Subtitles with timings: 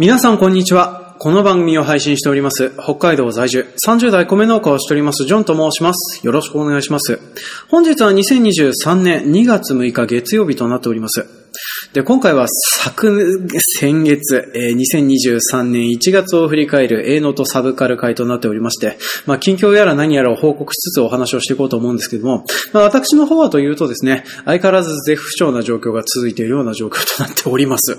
[0.00, 1.16] 皆さんこんにちは。
[1.18, 6.24] この番組を配信しております、北海道在住、30代米農家をしております、ジョンと申します。
[6.24, 7.18] よろしくお願いします。
[7.68, 11.37] 本日は2023年2月6日月曜日となっております。
[11.94, 13.48] で、今回は昨、
[13.78, 27.96] 先月、えー2023年1月を振り返る営農とサブカル会となっておりまして、まあ、近況やら何やらを報告しつつお話をしていこうと思うんですけども、まあ、私の方はというとですね、相変わらず絶不調な状況が続いているような状況となっております。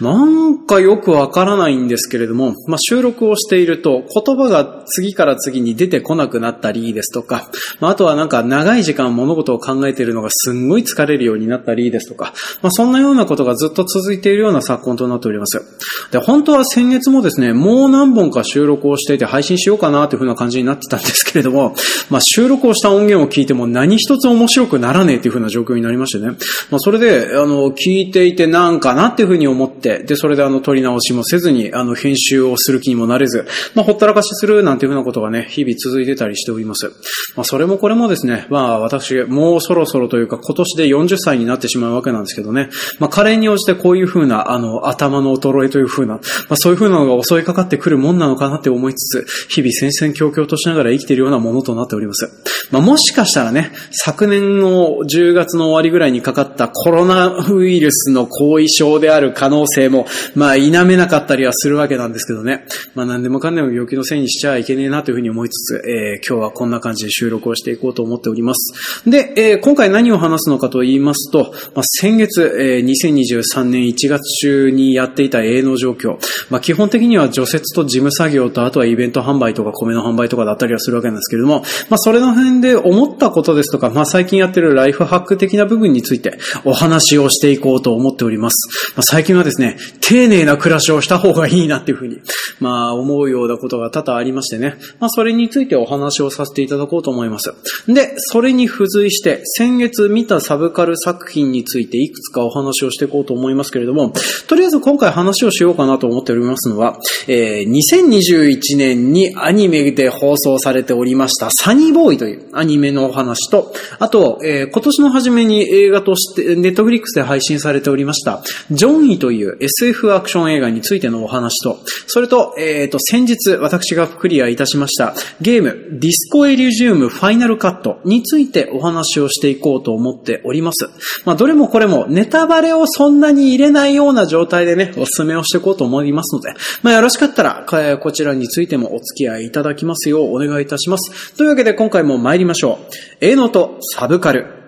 [0.00, 15.62] なんかよくわからないんですけれども、まあ、収録をしていると言葉が次から次に出てこなくなったりですとか、まあ、あとはなんか長い時間物事を考えているのがすんごい疲れるようになったりですとか、まあ、そんなようなことがずっと続いているような昨今となっております。
[16.10, 21.74] で、本当は先月もですね、もう何本か収録をしていて配信しようかなというふうな感じになってたんですけれども、
[22.10, 26.36] まあ、収録をした音源を聞いても何一つ面白くならねえというふうな状況になりましてね。
[26.70, 36.88] まあ、それで、あの、聞いていてなんかなっていうふうに思って、で、それであの、撮り直しもせずに、あの、編集をする気にもなれず、まあ、ほったらかしするなんていうふうなことがね、日々続いてたりしております。
[37.36, 52.30] まあ、それもこれもですね、まあ、私、もうそろそろというか、今年で40歳になってしまうわけなんですけどね、まあ、加齢に応じてこういうふうな、あの、頭の衰えというふうな、まあ、そういうふうなのが襲いかかってくるもんなのかなって思いつつ、日々戦々恐々としながら生きているようなものとなっております。
[52.70, 62.64] まあ、もしかしたらね、昨年の10月の終わりぐらいにかかったコロナウイルスの後遺症である可能性も、まあ、否めなかったりはするわけなんですけどね。
[62.94, 69.08] まあ、何でもかんでも病気のせいにしちゃいけねえなというふうに思いつつ、えー今日はこんな感じで収録をしていこうと思っております。
[69.08, 76.18] で、えー今回何を話すのかと言いますと、まあ、先月、えー2023年1月中にやっていた営農状況、
[76.50, 88.92] まあ、基本的には除雪と事務作業と、あとはイベント販売とか米の販売とかだったりはするわけなんですけれども、まあ、それの辺で思ったことですとか、まあ、最近やってるライフハック的な部分についてお話をしていこうと思っております。
[88.94, 92.20] まあ、最近はですね、ですね丁寧な暮らしをした方がいいなっていうふうに、
[92.60, 97.54] まあ、思うようなことが多々ありましてね、まあ、それについてお話をさせていただこうと思います。
[97.86, 104.12] で、それに付随して、先月見たサブカル作品についていくつかお話をしていこうと思いますけれども、
[104.46, 106.98] とりあえず今回話をしようかなと思っておりますのは、
[107.28, 130.88] えー2021年にアニメで放送されておりましたサニーボーイというアニメのお話と、あと、えー今年の初めに映画として、ネットフリックスで配信されておりました、ジョンイといういう SF アクション映画についてのお話と、それと、えっ、と、先日私がクリアいたしましたゲーム、ディスコエリュジウムファイナルカットについてお話をしていこうと思っております。
[131.24, 141.34] まあ、どれもこれもネタバレをそんなに入れないような状態でね、お勧めをしていこうと思いますので、まあ、よろしかったら、こちらについてもお付き合いいただきますようお願いいたします。
[141.36, 142.78] というわけで今回も参りましょ
[143.20, 143.24] う。
[143.24, 144.63] 営農とサブカル。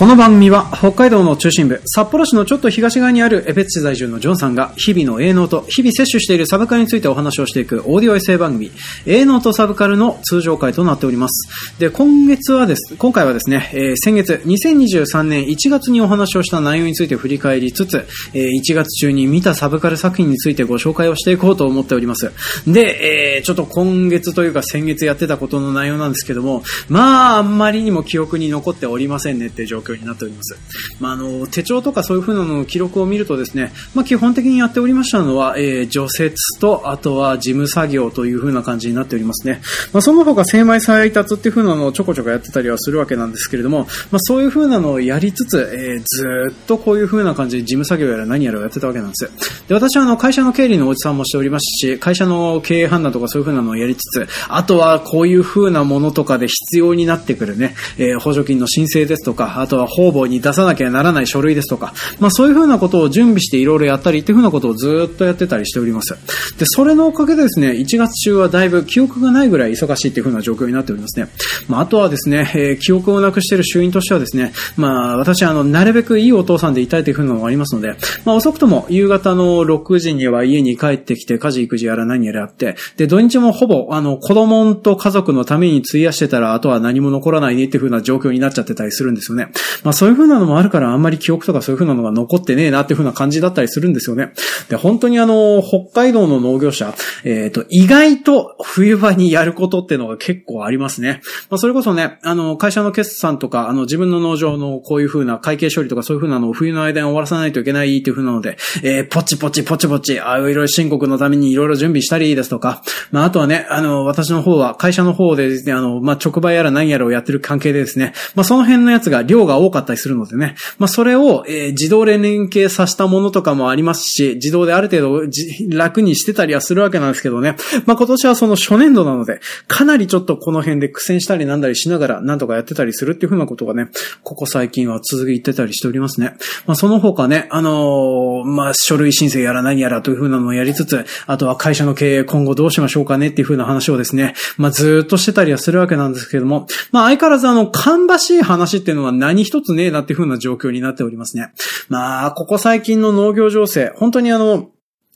[0.00, 8.72] この番組は北海道の中心部、札幌市のちょっと東側にあるエペツ市在住のジョンさんが日々の営農と日々摂取しているサブカルについてお話をしていくオーディオエッセイ番組、
[9.04, 11.78] 営農とサブカルの通常回となっております。
[11.78, 22.32] で、今月はです、今回はですね、えー先月2023年1月にお話をした内容について振り返りつつ、えー1月中に見たサブカル作品についてご紹介をしていこうと思っております。
[22.66, 30.56] で、えーちょっと今月というか先月やってたことの内容なんですけども、まあ、あんまりにも記憶に残っておりませんねって状況になっております。
[31.00, 39.60] まあ、あの、手帳とかそういう風なのの記録を見るとですね、まあ、基本的にやっておりましたのは、えー除雪と、あとは事務作業という風な感じになっておりますね。
[39.92, 49.30] まあ、その他、精米配達っていう風なのをちょこちょこやってたりはするわけなんですけれども、まあ、そういう風なのをやりつつ、えーずっとこういう風な感じで事務作業やら何やらをやってたわけなんです。
[49.68, 66.14] で、私はあの、会社の経理のおじさんもしておりますし、会社の経営判断とかそういう風なのをやりつつ、あとはこういう風なものとかで必要になってくるね、えー補助金の申請ですとか、あとはは方々に出さなきゃならない書類ですとか、まあそういう風なことを準備していろいろやったりっていう風なことをずっとやってたりしております。
[66.58, 71.28] で、それのおかげでですね、1月中はだいぶ記憶がないぐらい忙しいっていう風な状況になっておりますね。
[71.68, 77.94] まああとはですね、えー記憶をなくしている主因としてはですね、まあ私はあの、なるべくいいお父さんでいたいという風なのがありますので、
[78.24, 89.48] まあ遅くとも夕方の6時には家に帰ってきて家事育児やら何やらやって、で、土日もほぼあの、子供と家族のために費やしてたら、あとは何も残らないねっていう風な状況になっちゃってたりするんですよね。
[89.84, 94.32] まあそういう風なのもあるからあんまり記憶とかそういう風なのが残ってねえなっていう風な感じだったりするんですよね。
[94.68, 96.94] で、本当にあの、北海道の農業者、
[97.24, 101.20] えっ、ー、と、意外と冬場にやることっていうのが結構ありますね。
[101.48, 127.56] まあそれこそね、あの、会社の決算とか、あの、自分の農場のこういう風な会計処理とかそういう風なのを冬の間に終わらさないといけないっていう風なので、えー、ポチポチポチポチ、あいろいろ申告のためにいろいろ準備したりですとか、まああとはね、あの、私の方は、会社の方でですね、あの、まあ直売やら何やらをやってる関係でですね、まあその辺のやつが量がが多かったりするのでね、まあそれを、えー、自動で連携させたものとかもありますし、自動である程度楽にしてたりはするわけなんですけどね、
[127.86, 133.88] まあ今年はその初年度なので、かなりちょっとこの辺で苦戦したりなんだりしながら、なんとかやってたりするっていうふうなことがね、
[134.22, 136.36] ここ最近は続いてたりしておりますね。
[136.66, 151.52] まあその他ね、あのー、まあ書類申請やら何やらというふうなのをやりつつ、あとは会社の経営今後どうしましょうかねっていうふうな話をですね、まあずっとしてたりはするわけなんですけども、まあ相変わらずあの、芳しい話っていうのは何一つねえなっていうふうな状況になっておりますね。
[151.88, 154.70] まあ、ここ最近の農業情勢、本当にあの、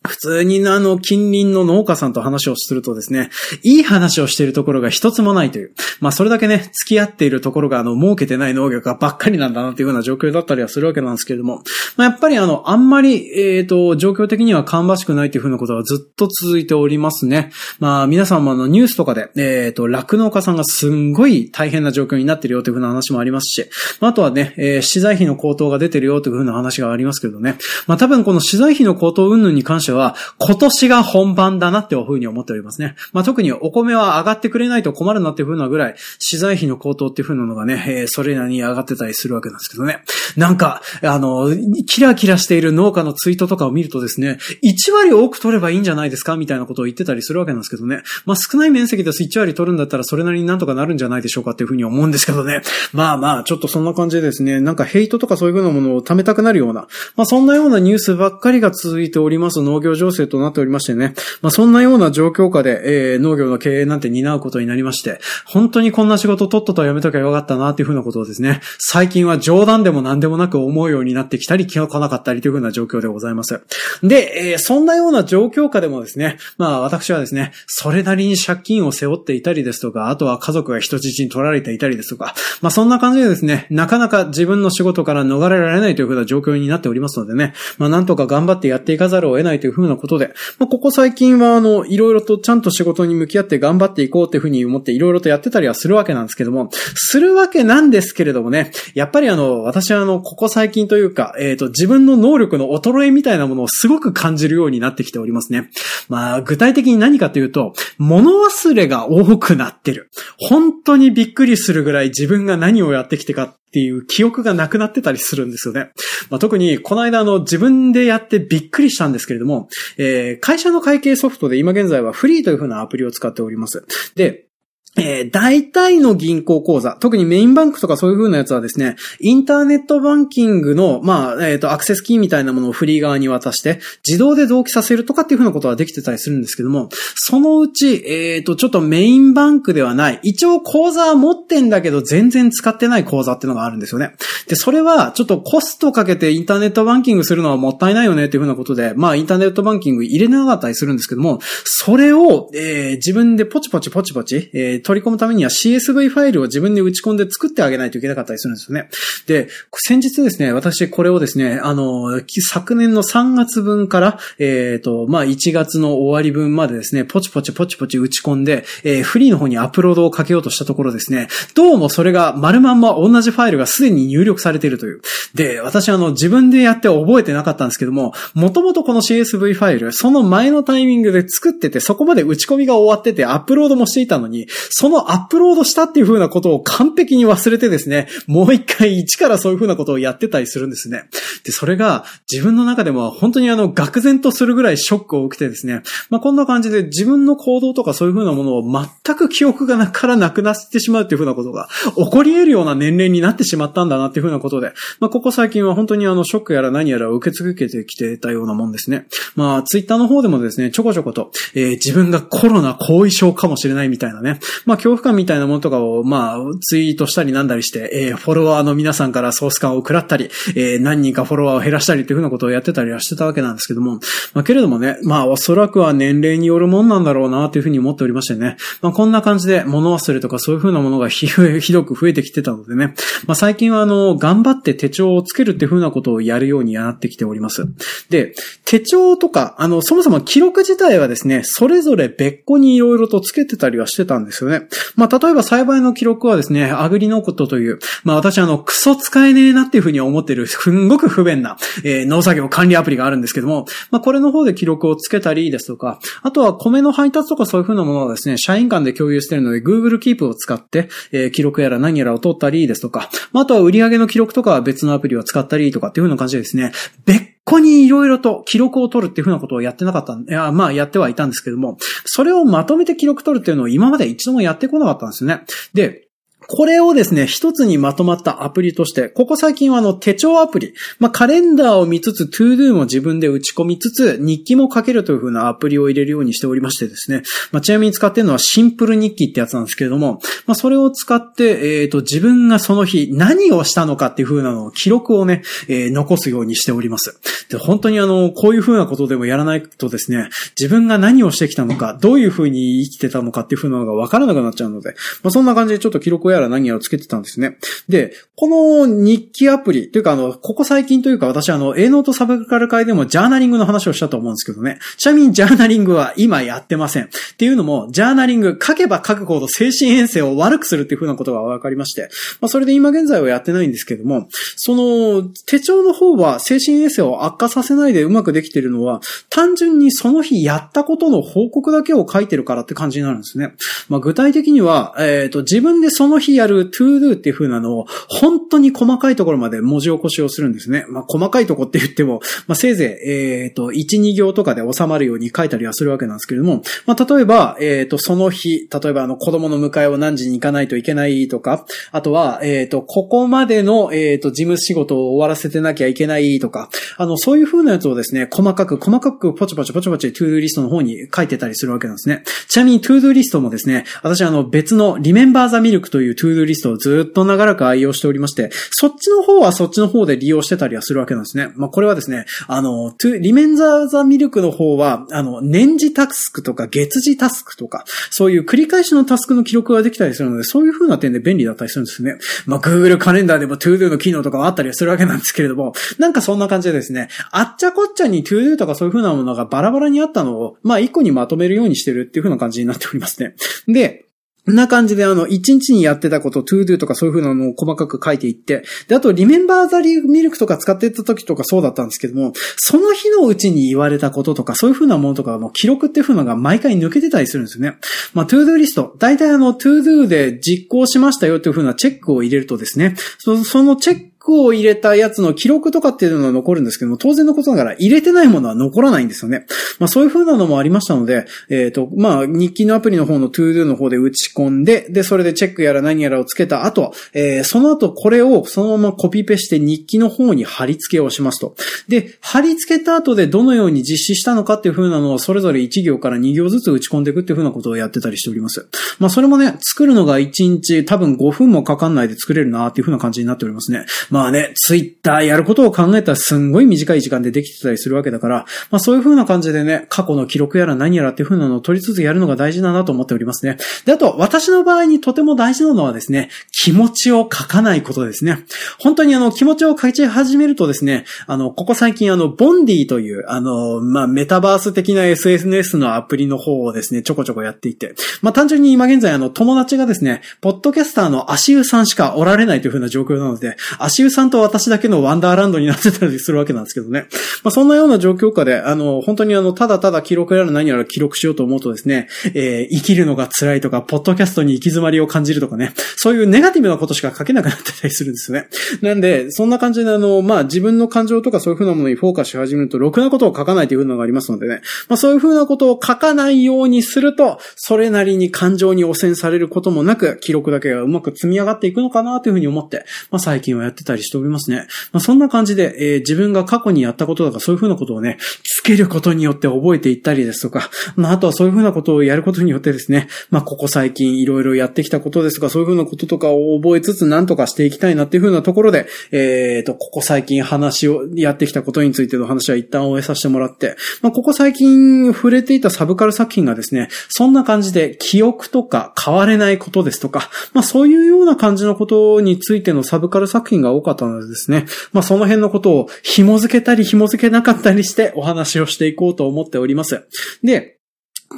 [0.07, 3.31] 普通にあの、近隣の農家さんと話をするとですね、
[3.63, 5.73] いい話をしているところが一つもないという。
[6.01, 11.63] まあ、それだけね、付き合っているところがあの、儲けてない農業がばっかりなんだなっていうような状況だったりはするわけなんですけれども、
[11.97, 17.51] まあ、やっぱりあの、あんまり、えっ、ー、と、状況的には芳しくないというふうなことはずっと続いておりますね。
[17.79, 23.71] まあ、皆さんもあの、ニュースとかで、えっ、ー、と、酪農家さんがすんごい大変な状況になってるよというふうな話もありますし、
[24.01, 27.57] まあ、あとはね、えー、資材費の高騰が出てるよというふうな話がありますけどね。
[27.87, 32.97] まあ、多分この資材費の高騰云々に関しては、は今年年が本番だなっていうふうに思っておりますね。
[33.13, 40.03] まあ、特にお米は上がってくれないと困るなっていうふうなぐらい、資材費の高騰っていうふうなのがね、えー、それなりに上がってたりするわけなんですけどね。
[40.37, 41.51] なんか、あの、
[41.87, 48.03] キラキラしている農家のツイートとかを見るとですね、1割多く取ればいいんじゃないですかみたいなことを言ってたりするわけなんですけどね。
[48.27, 52.63] まあ、少ない面積です1割取るんだったらそれなりになんとかなるんじゃないでしょうかっていうふうに思うんですけどね。
[52.93, 56.87] まあまあ、ちょっとそんな感じでですね、なんかヘイトとかそういうふうなものを貯めたくなるような、
[57.17, 61.15] まあそんなようなニュースばっかりが続いております農業情勢となっておりましてね。
[61.43, 73.61] まあ、そんなような状況下で、えー、農業の経営なんて担うことになりまして、本当にこんな仕事とっととやめときゃよかったなっていうふうなことをですね、最近は冗談でも何でもなく思うようになってきたり、気が来なかったりというふうな状況でございます。
[74.03, 105.71] で、えー、そんなような状況下でもですね、まあ私はですね、それなりに借金を背負っていたりですとか、あとは家族が人質に取られていたりですとか、まあそんな感じでですね、なかなか自分の仕事から逃れられないというふうな状況になっておりますのでね、まあなんとか頑張ってやっていかざるを得ないというふうなことで、まあここ最近はあの、いろいろとちゃんと仕事に向き合って頑張っていこうっていうふうに思っていろいろとやってたりはするわけなんですけども、するわけなんですけれどもね、やっぱりあの、私はあの、ここ最近というか、えっ、ー、と、自分の能力の衰えみたいなものをすごく感じるようになってきておりますね。
[106.09, 110.11] まあ、具体的に何かというと、物忘れが多くなってる。
[110.39, 115.91] 本当にびっくりするぐらい自分が何をやってきてかっていう記憶がなくなってたりするんですよね。
[116.31, 119.69] まあ、特に、この間の、自分でやってびっくりしたんですけれども、
[119.99, 123.85] えー、会社の会計ソフトで今現在はフリーというふうなアプリを使っております。
[124.15, 124.47] で、
[124.97, 144.13] えー、大体の銀行口座、特にメインバンクとかそういう風なやつはですね、インターネットバンキングの、まあ、えっ、ー、と、アクセスキーみたいなものをフリー側に渡して、自動で同期させるとかっていう風なことはできてたりするんですけども、そのうち、えっ、ー、と、ちょっとメインバンクではない、一応口座は持ってんだけど全然使ってない口座っていうのがあるんですよね。
[144.47, 158.89] で、それは、ちょっとコストかけてインターネットバンキングするのはもったいないよねっていう風なことで、まあ、インターネットバンキング入れなかったりするんですけども、それを、えー、自分でポチポチポチポチ、えー、取り込むためには CSV ファイルを自分で打ち込んで作ってあげないといけなかったりするんですよね。
[159.27, 175.01] で、先日ですね、私これをですね、あの、昨年の3月分から、えっ、ー、と、まあ、1月の終わり分までですね、ポチポチポチポチ打ち込んで、えー、フリーの方にアップロードをかけようとしたところですね、どうもそれが丸まんま同じファイルがすでに入力されているという。
[175.35, 191.05] で、私あの、自分でやって覚えてなかったんですけども、もともとこの CSV ファイル、その前のタイミングで作ってて、そこまで打ち込みが終わってて、アップロードもしていたのに、そのアップロードしたっていう風なことを完璧に忘れてですね、もう一回一からそういう風なことをやってたりするんですね。
[191.45, 209.07] で、それが自分の中でも本当にあの、愕然とするぐらいショックを受けてですね、まあ、こんな感じで自分の行動とかそういう風なものを全く記憶がなからなくなってしまうっていう風なことが起こり得るような年齢になってしまったんだなっていう風なことで、まあ、ここ最近は本当にあの、ショックやら何やら受け続けてきてたようなもんですね。
[209.37, 224.01] まあ、ツイッターの方でもですね、ちょこちょこと、えー、自分がコロナ後遺症かもしれないみたいなね、まあ、恐怖感みたいなものとかを、まあ、ツイートしたりなんだりして、えー、フォロワーの皆さんからソース感を食らったり、えー、何人かフォロワーを減らしたりっていうふうなことをやってたりはしてたわけなんですけども、
[224.33, 231.27] まあ、けれどもね、まあ、おそらくは年齢によるもんなんだろうなというふうに思っておりましてね、まあ、こんな感じで物忘れとかそういうふうなものが ひ
[231.73, 232.95] どく増えてきてたのでね、
[233.27, 237.67] まあ、最近はあの、頑張って手帳をつけるっていうふうなことをやるようになってきております。
[238.11, 244.54] で、手帳とか、あの、そもそも記録自体はですね、それぞれ別個に色々とつけてたりはしてたんですよね。
[244.97, 266.73] まあ、例えば栽培の記録はですね、アグリノートという、まあ、私あの、クソ使えねえなっていうふうに思ってる、すんごく不便な、えー、農作業管理アプリがあるんですけども、まあ、これの方で記録をつけたりですとか、あとは米の配達とかそういうふうなものはですね、社員間で共有してるので、Google Keep を使って、えー、記録やら何やらを取ったりですとか、まあ、あとは売上の記録とかは別のアプリを使ったりとかっていうふうな感じでですね、
[267.05, 275.43] 別ここにいろいろと記録を取るっていうふうなことをやってなかったんいや、まあやってはいたんですけども、それをまとめて記録取るっていうのを今まで一度もやってこなかったんですよね。
[275.75, 276.04] で、
[276.47, 287.23] これをですね、一つにまとまったアプリとして、ここ最近はあの手帳アプリ、まあ、カレンダーを見つつ、トゥードゥーも自分で打ち込みつつ、日記も書けるという風なアプリを入れるようにしておりましてですね、
[287.53, 297.19] まあ、ちなみに使ってるのはシンプル日記ってやつなんですけれども、まあ、それを使って、えっ、ー、と、自分がその日何をしたのかっていう風なのを記録をね、えー、残すようにしております。
[297.49, 307.57] で、本当にあの、こういう風なことでもやらないとですね、自分が何をしてきたのか、どういう風に生きてたのかっていう風なのがわからなくなっちゃうので、まあ、そんな感じでちょっと記録をやら何やらつけてたんですね。
[307.89, 314.79] で、この日記アプリ、というかあの、ここ最近というか私あの、A ノートサブカル会でもジャーナリングの話をしたと思うんですけどね。
[314.97, 317.05] ちなみにジャーナリングは今やってません。
[317.05, 322.11] っていうのも、ジャーナリング書けば書くほど精神衛生を悪くするっていう風なことが分かりまして、
[322.41, 329.01] まあそれで今現在はやってないんですけども、その、手帳の方は精神衛生を悪化させないでうまくできてるのは、
[329.31, 333.53] 単純にその日やったことの報告だけを書いてるからって感じになるんですね。
[333.89, 340.87] まあ具体的には、えっ、ー、と、自分でその日やる to do っていう風なのを、本当に細かいところまで文字起こしをするんですね。
[340.89, 362.23] まあ、細かいとこって言っても、まあ、せいぜい、えっ、ー、と、1、2行とかで収まるように書いたりはするわけなんですけれども、まあ、例えば、えっ、ー、と、その日、例えばあの、子供の迎えを何時に行かないといけないとか、あとは、えっ、ー、と、ここまでの、えっ、と、事務仕事を終わらせてなきゃいけないとか、あの、そういう風なやつをですね、細かく、細かく、ポチポチポチポチ、トゥードゥリストの方に書いてたりするわけなんですね。
[362.49, 371.53] ちなみに、 ToDo リストもですね、私あの、別の、 Remember The Milk という ToDo リストをずっと長らく愛用しておりまして、そっちの方はそっちの方で利用してたりはするわけなんですね。
[371.57, 382.17] まあ、これはですね、あの、 Remember The Milk の方は、あの、年次タスクとか月次タスクとか、そういう繰り返しのタスクの記録ができたりするので、そういう風な点で便利だったりするんですね。
[382.47, 393.35] まあ、Google カレンダーでも ToDo の機能とかはあったりはするわけなんですけれども、なんかそんな感じでですね、あっちゃこっちゃに ToDo とかそういう風なものがバラバラにあったのを、まあ、一個にまとめるようにしてるっていう風な感じになっておりますね。
[393.67, 394.07] で、
[394.53, 407.79] んな感じで、あの、一日にやってたこと、to do とかそういう風なのを細かく書いていって、で、あと、リメンバーザリーミルクとか使っていった時とかそうだったんですけども、その日のうちに言われたこととか、そういう風なものとかの記録っていう風なのが毎回抜けてたりするんですよね。
[408.13, 419.47] まあ、to do リスト、大体あの、to do で実行しましたよっていう風なチェックを入れるとですね、そそのチェックを入れたやつの記録とかっていうのは残るんですけども、当然のことながら入れてないものは残らないんですよね。
[419.79, 431.55] まあそういう風なのもありましたので、えっ、ー、と、まあ日記のアプリの方の ToDo の方で打ち込んで、で、それでチェックやら何やらをつけた後、えー、その後これをそのままコピペして日記の方に貼り付けをしますと。
[431.89, 438.69] で、貼り付けた後でどのように実施したのかっていう風なのをそれぞれ1行から2行ずつ打ち込んでいくっていう風なことをやってたりしております。
[438.99, 443.85] まあそれもね、作るのが1日多分5分もかかんないで作れるなっていう風な感じになっておりますね。
[444.15, 453.57] まあね、ツイったやることを考えたらすんごい短い時間でできてたりするわけだから、まあそういう風な感じでね、過去の記録やら何やらっていう風なのを取りつつやるのが大事だなと思っておりますね。
[453.87, 458.45] で、あと、私の場合にとても大事なのはですね、気持ちを書かないことですね。
[458.79, 477.07] 本当にあの、気持ちを書き始めるとですね、あの、ここ最近あの、ボンディという、あの、まあ、メタバース的な SNS のアプリの方をですね、ちょこちょこやっていて、まあ、単純に今現在あの、友達がですね、ポッドキャスターの足湯さんしかおられないという風な状況なので、足湯さんと私だけのワンダーランドになってたりするわけなんですけどね。
[477.43, 488.49] まあ、そんなような状況下で、あの、本当にあの、ただただ記録やら何やら記録しようと思うとですね、えー、生きるのが辛いとか、ポッドキャストに行き詰まりを感じるとかね、そういうネガティブなことしか書けなくなってたりするんですよね。
[488.83, 504.67] なんで、そんな感じであの、まあ、自分の感情とかそういう風なものにフォーカスし始めると、ろくなことを書かないというのがありますのでね、まあ、そういう風なことを書かないようにすると、それなりに感情に汚染されることもなく、記録だけがうまく積み上がっていくのかなという風に思って、まあ、最近はやってたりしておりますね。
[504.93, 540.09] まあ、そんな感じで、えー、自分が過去にやったこととかそういうふうなことをね、つけることによって覚えていったりですとか、まあ、あとはそういうふうなことをやることによってですね、まあ、ここ最近いろいろやってきたことですが、そういうふうなこととかを覚えつつ何とかしていきたいなっていうふうなところで、えっ、ー、と、ここ最近話を、やってきたことについての話は一旦終えさせてもらって、まあ、ここ最近触れていたサブカル作品がですね、そんな感じで記憶とか変われないことですとか、まあ、そういうような感じのことについてのサブカル作品が多かったのでですね、まあ、その辺のことを紐付けたり紐付けなかったりしてお話をしていこうと思っております。
[540.43, 540.74] で、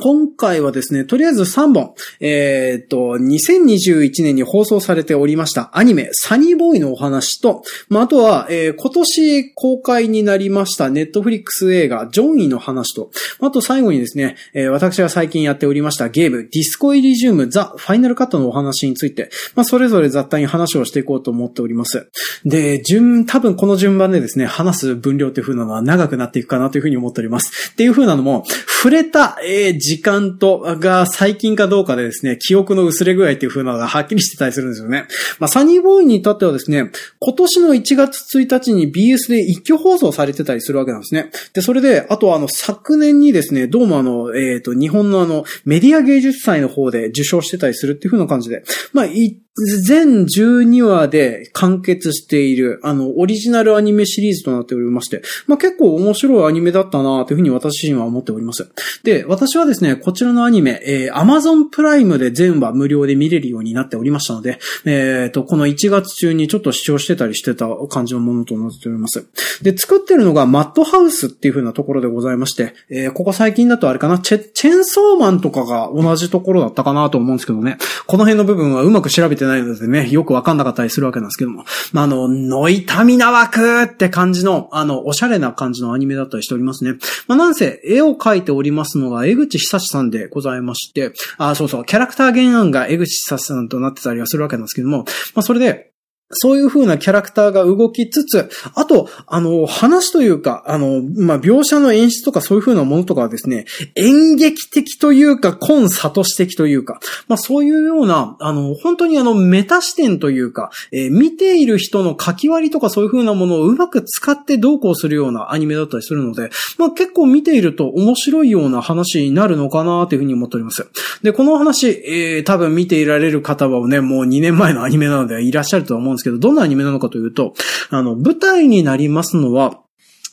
[0.01, 13.11] 今回はですね、とりあえず3本、えっ、と、2021年に放送されておりましたアニメ、サニーボーイのお話と、まあ、あとは、えー、今年公開になりましたネットフリックス映画、ジョンイの話と、
[13.41, 22.09] あと最後にですね、えー、私が最近やっておりましたゲーム、ディスコイリジウム、ザ・ファイナルカットのお話について、まあ、それぞれ雑多に話をしていこうと思っております。
[22.45, 27.71] で、順、多分この順番でですね、話す分量っていう風なのは長くなっていくかなという風に思っております。
[27.73, 28.45] っていう風なのも、
[28.83, 35.07] 触れた、えー、時間と、が最近かどうかでですね、記憶の薄れ具合っていう風なのがはっきりしてたりするんですよね。
[35.39, 36.91] まあ、サニーボーイに至ってはですね、
[37.21, 41.31] 今年の1月1日に BS で一挙放送されてたりするわけなんですね。
[41.53, 49.07] で、それで、あとあの、昨年にですね、どうもあの、えっ、ー、と、日本のあの、メディア芸術祭の方で受賞してたりするっていう風な感じで、まあ、
[49.57, 58.69] 全12話で完結している、あの、オリジナルアニメシリーズとなっておりまして、まあ、結構面白いアニメだったなというふうに私自身は思っております。
[59.03, 69.27] で、私はですね、こちらのアニメ、えー、Amazon プライムで全話無料で見れるようになっておりましたので、えっ、ー、と、この1月中にちょっと視聴してたりしてた感じのものとなっております。
[69.63, 81.65] で、作ってるのがマットハウスっていう風なところでございまして、えー、ここ最近だとあれかな、チェ、チェンソーマンとかが同じところだったかなと思うんですけどね、この辺の部分はうまく調べてないのでね、よくわかんなかったりするわけなんですけども。
[81.93, 86.95] まあ、あの、ノイタミナ枠って感じの、あの、おしゃれな感じのアニメだったりしておりますね。
[87.27, 95.93] まあ、なんせ、絵を描いておりますのが、江口久志さんでございまして、あ、そうそう、キャラクター原案が江口久志さんとなってたりはするわけなんですけども、まあ、それで、
[96.31, 103.65] そういう風なキャラクターが動きつつ、あと、あの、話というか、あの、まあ、描写の演出とかそういう風なものとかはですね、
[103.95, 120.89] 演劇的というか、コンサトシ的というか、まあ、そういうような、あの、本当にあの、メタ視点というか、えー、見ている人の書き割りとかそういう風なものをうまく使ってどうこうするようなアニメだったりするので、まあ、結構見ていると面白いような話になるのかなという風に思っております。
[121.23, 127.55] で、この話、えー、多分見ていられる方はね、もう2年前のアニメなのでいらっしゃると思うんですけど、どんなアニメなのかというと、
[127.91, 129.81] あの、舞台になりますのは、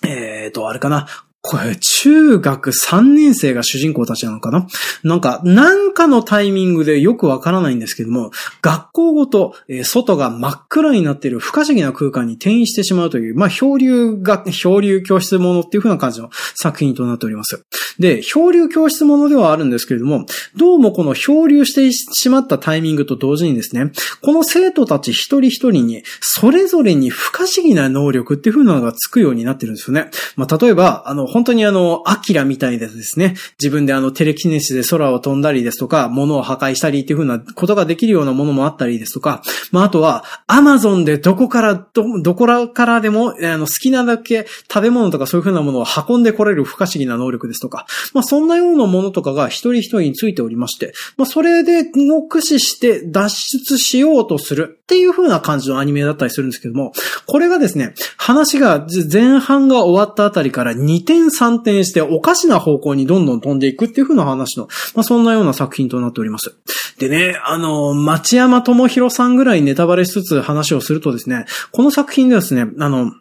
[0.04, 1.08] えっ、ー、と、あれかな。
[1.46, 4.66] これ、中学3年生が主人公たちなのかな？
[5.04, 17.66] なんか、なんかのタイミングでよくわからないんですけども、学校ごと、えー、外が真っ暗になっている不可思議な空間に転移してしまうという、まあ、漂流が、漂流教室ものっていう風な感じの作品となっております。
[18.00, 20.26] で、漂流教室ものではあるんですけれども、
[20.56, 30.10] どうもこの漂流してしまったタイミングと同時にですね、この生徒たち一人一人に、それぞれに不可思議な能力っていう風なのがつくようになってるんですよね。
[30.38, 39.42] まあ、例えば、あの、本当にあの、アキラみたいですね、自分であの、テレキネシスで空を飛んだりですとか、物を破壊したりっていう風なことができるようなものもあったりですとか、
[39.72, 54.83] まあ、あとは、アマゾンでどこから、ど、どこらからでも、あの、好きなだけ食べ物とかそういう風なものを運んでこれる不可思議な能力ですとか、まあ、そんなようなものとかが一人一人についておりまして、まあ、それで、の駆使して脱出しようとする。
[54.84, 56.92] っていう風な感じのアニメだったりするんですけども、
[57.26, 66.58] これがですね、話が前半が終わったあたりから2点3点しておかしな方向にどんどん飛んでいくっていう風な話の、まあ、そんなような作品となっております。
[67.00, 73.14] でね、あの、町山智博さんぐらいネタバレしつつ話をするとですね、この作品でですね、あの、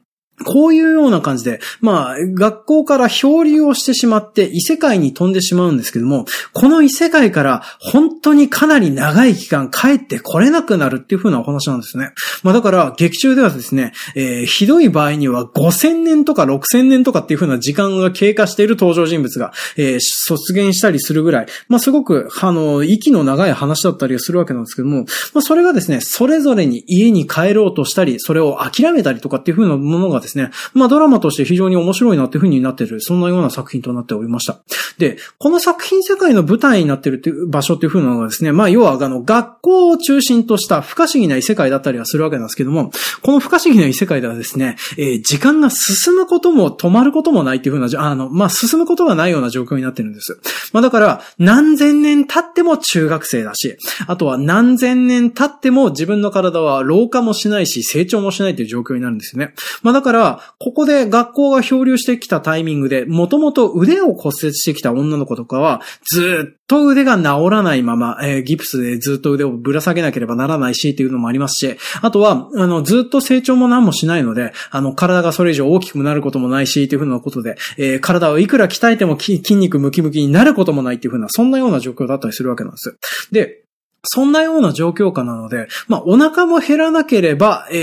[0.42, 12.12] こういうような感じで、まあ、学校から漂流をしてしまって異世界に飛んでしまうんですけども、この異世界から本当にかなり長い期間帰ってこれなくなるっていう風なお話なんですね。
[12.42, 34.60] まあだから、劇中ではですね、えー、ひどい場合には5000年とか6000年とかっていう風な時間が経過している登場人物が、えー、卒業したりするぐらい、まあすごく、あの、息の長い話だったりするわけなんですけども、まあそれがですね、それぞれに家に帰ろうとしたり、それを諦めたりとかっていう風なものがですね、ですねまあドラマとして非常に面白いなっていう風になってる、そんなような作品となっておりました。
[34.98, 42.90] で、この作品世界の舞台になってるっていう場所っていう風なのがですね、まあ要はあの学校を中心とした不可思議な異世界だったりはするわけなんですけども、
[43.22, 50.40] この不可思議な異世界ではですね、えー、時間が進むことも止まることもないっていう風な、あの、まあ進むことがないような状況になってるんです。
[50.72, 59.54] まあだから、何千年経っても中学生だし、あとは何千年経っても自分の体は老化もしないし成長もしないという状況になるんですよね。
[59.82, 82.96] まあだから、ら、ここで学校が漂流してきたタイミングで、もともと腕を骨折してきた女の子とかは、ずっと腕が治らないまま、えー、ギプスでずっと腕をぶら下げなければならないしっていうのもありますし、あとは、あの、ずっと成長も何もしないので、あの、体がそれ以上大きくなることもないし、っていうふうなことで、えー、体をいくら鍛えても筋肉ムキムキになることもないっていうふうな、そんなような状況だったりするわけなんです。
[83.30, 83.62] で、
[84.04, 87.74] そんなような状況下なので、まあ、お腹も減らなければ、え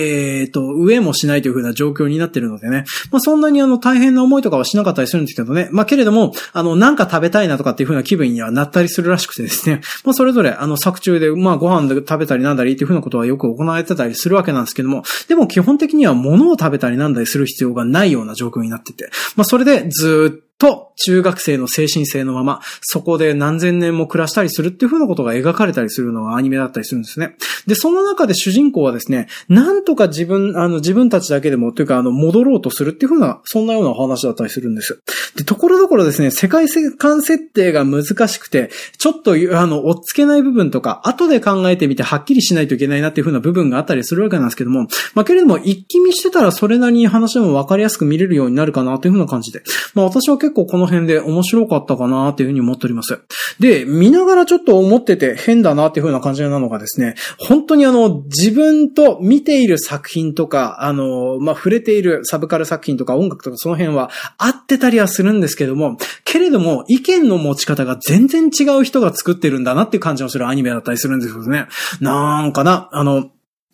[0.47, 27.35] っ、ー、と、上もしないというふうな状況になってるのでね、まあ、そんなにあの、大変な思いとかはしなかったりするんですけどね、まあ、けれども、あの、なんか食べたいなとかっていうふうな気分にはなったりするらしくてですね、まあ、それぞれ、あの、作中で、まあ、ご飯で食べたりなんだりっていうふうなことはよく行われてたりするわけなんですけども、でも基本的には物を食べたりなんだりする必要がないような状況になってて、まあ、それでずっとと、中学生の精神性のまま、そこで何千年も暮らしたりするっていう風なことが描かれたりするのがアニメだったりするんですね。
[27.65, 35.01] で、その中で主人公はですね、なんとか自分、あの、自分たちだけでも、というか、あの、戻ろうとするっていう風な、そんなようなお話だったりするんです。
[35.37, 36.67] で、ところどころですね、世界
[36.97, 53.21] 観設定が難しくて、ちょっと、あの、追っつけない部分とか、後で考えてみてはっきりしないといけないなっていう風な部分があったりするわけなんですけども、まあ、けれども、一気見してたらそれなりに話もわかりやすく見れるようになるかなという風な感じで、まあ、私は結結構この辺で面白かったかなっていうふうに思っております。
[53.59, 64.09] で、見ながらちょっと思ってて変だなっていうふうな感じなのがですね、本当にあの、自分と見ている作品とか、あの、まあ、触れているサブカル作品とか音楽とかその辺は
[64.39, 71.67] 合ってたりはするんですけども、けれども、意見の持ち方が全然違う人が作ってるんだなっていう感じのするアニメだったりするんですけどね。
[71.99, 73.29] なんかな、あの、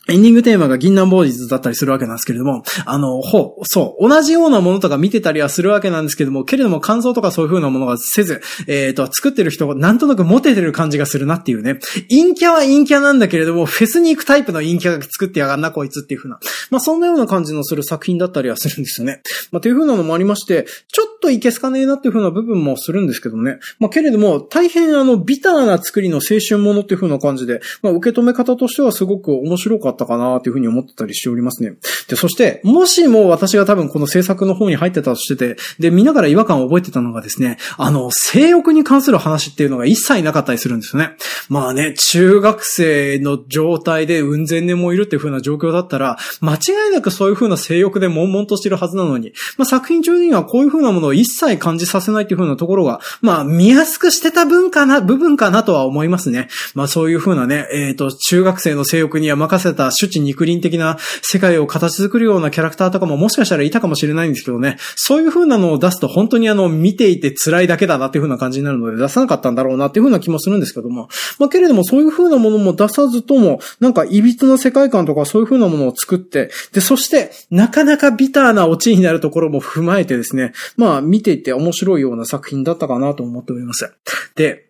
[0.08, 11.80] エンディングテーマが銀杏ボーイズだったりするわけなんですけれども、あの、ほう、そう、同じようなものとか見てたりはするわけなんですけども、けれども感想とかそういう風なものがせず、えっ、ー、と、作ってる人がなんとなくモテてる感じがするなっていうね。
[12.10, 16.40] 陰キャは陰キャなんだけれども、フェスに行くタイプの陰キャが作ってやがんな、こいつっていう風な。
[16.70, 19.22] まあ、そんなような感じのする作品だったりはするんですよね。
[19.52, 23.58] まあ、という風なのもありまして、ちょっといけすかねえなっていう風な部分もするんですけどね。
[23.80, 31.76] まあ、けれども、大変あの、ビターな作りの青春ものっていう風な感じで、まあ、受け止め方としてはすごく面白かったたかなっていう風に思ってたりしておりますね。
[32.08, 41.16] で、そして、もしも私が多分この制作の方に入ってたとしてて、で、見ながら違和感を覚えてたのがですね、あの、性欲に関する話っていうのが一切なかったりするんですよね。
[41.50, 56.50] まあね、中学生の状態で運善年もいるっていう風な状況だったら、間違いなくそういう風な性欲で悶々としてるはずなのに、まあ作品中にはこういう風なものを一切感じさせないっていう風なところが、まあ見やすくしてた分かな、部分かなとは思いますね。
[56.74, 83.94] まあそういう風なね、えっ、ー、と、中学生の性欲には任せた主治肉林的な世界を形作るようなキャラクターとかももしかしたらいたかもしれないんですけどね、そういう風なのを出すと本当にあの、見ていて辛いだけだなっていう風な感じになるので出さなかったんだろうなっていう風な気もするんですけども、まあけれどもそういう風なものも出さずとも、なんか歪な世界観とかそういう風なものを作って、で、そして、なかなかビターなオチになるところも踏まえてですね、まあ見ていて面白いような作品だったかなと思っております。
[84.36, 84.65] で、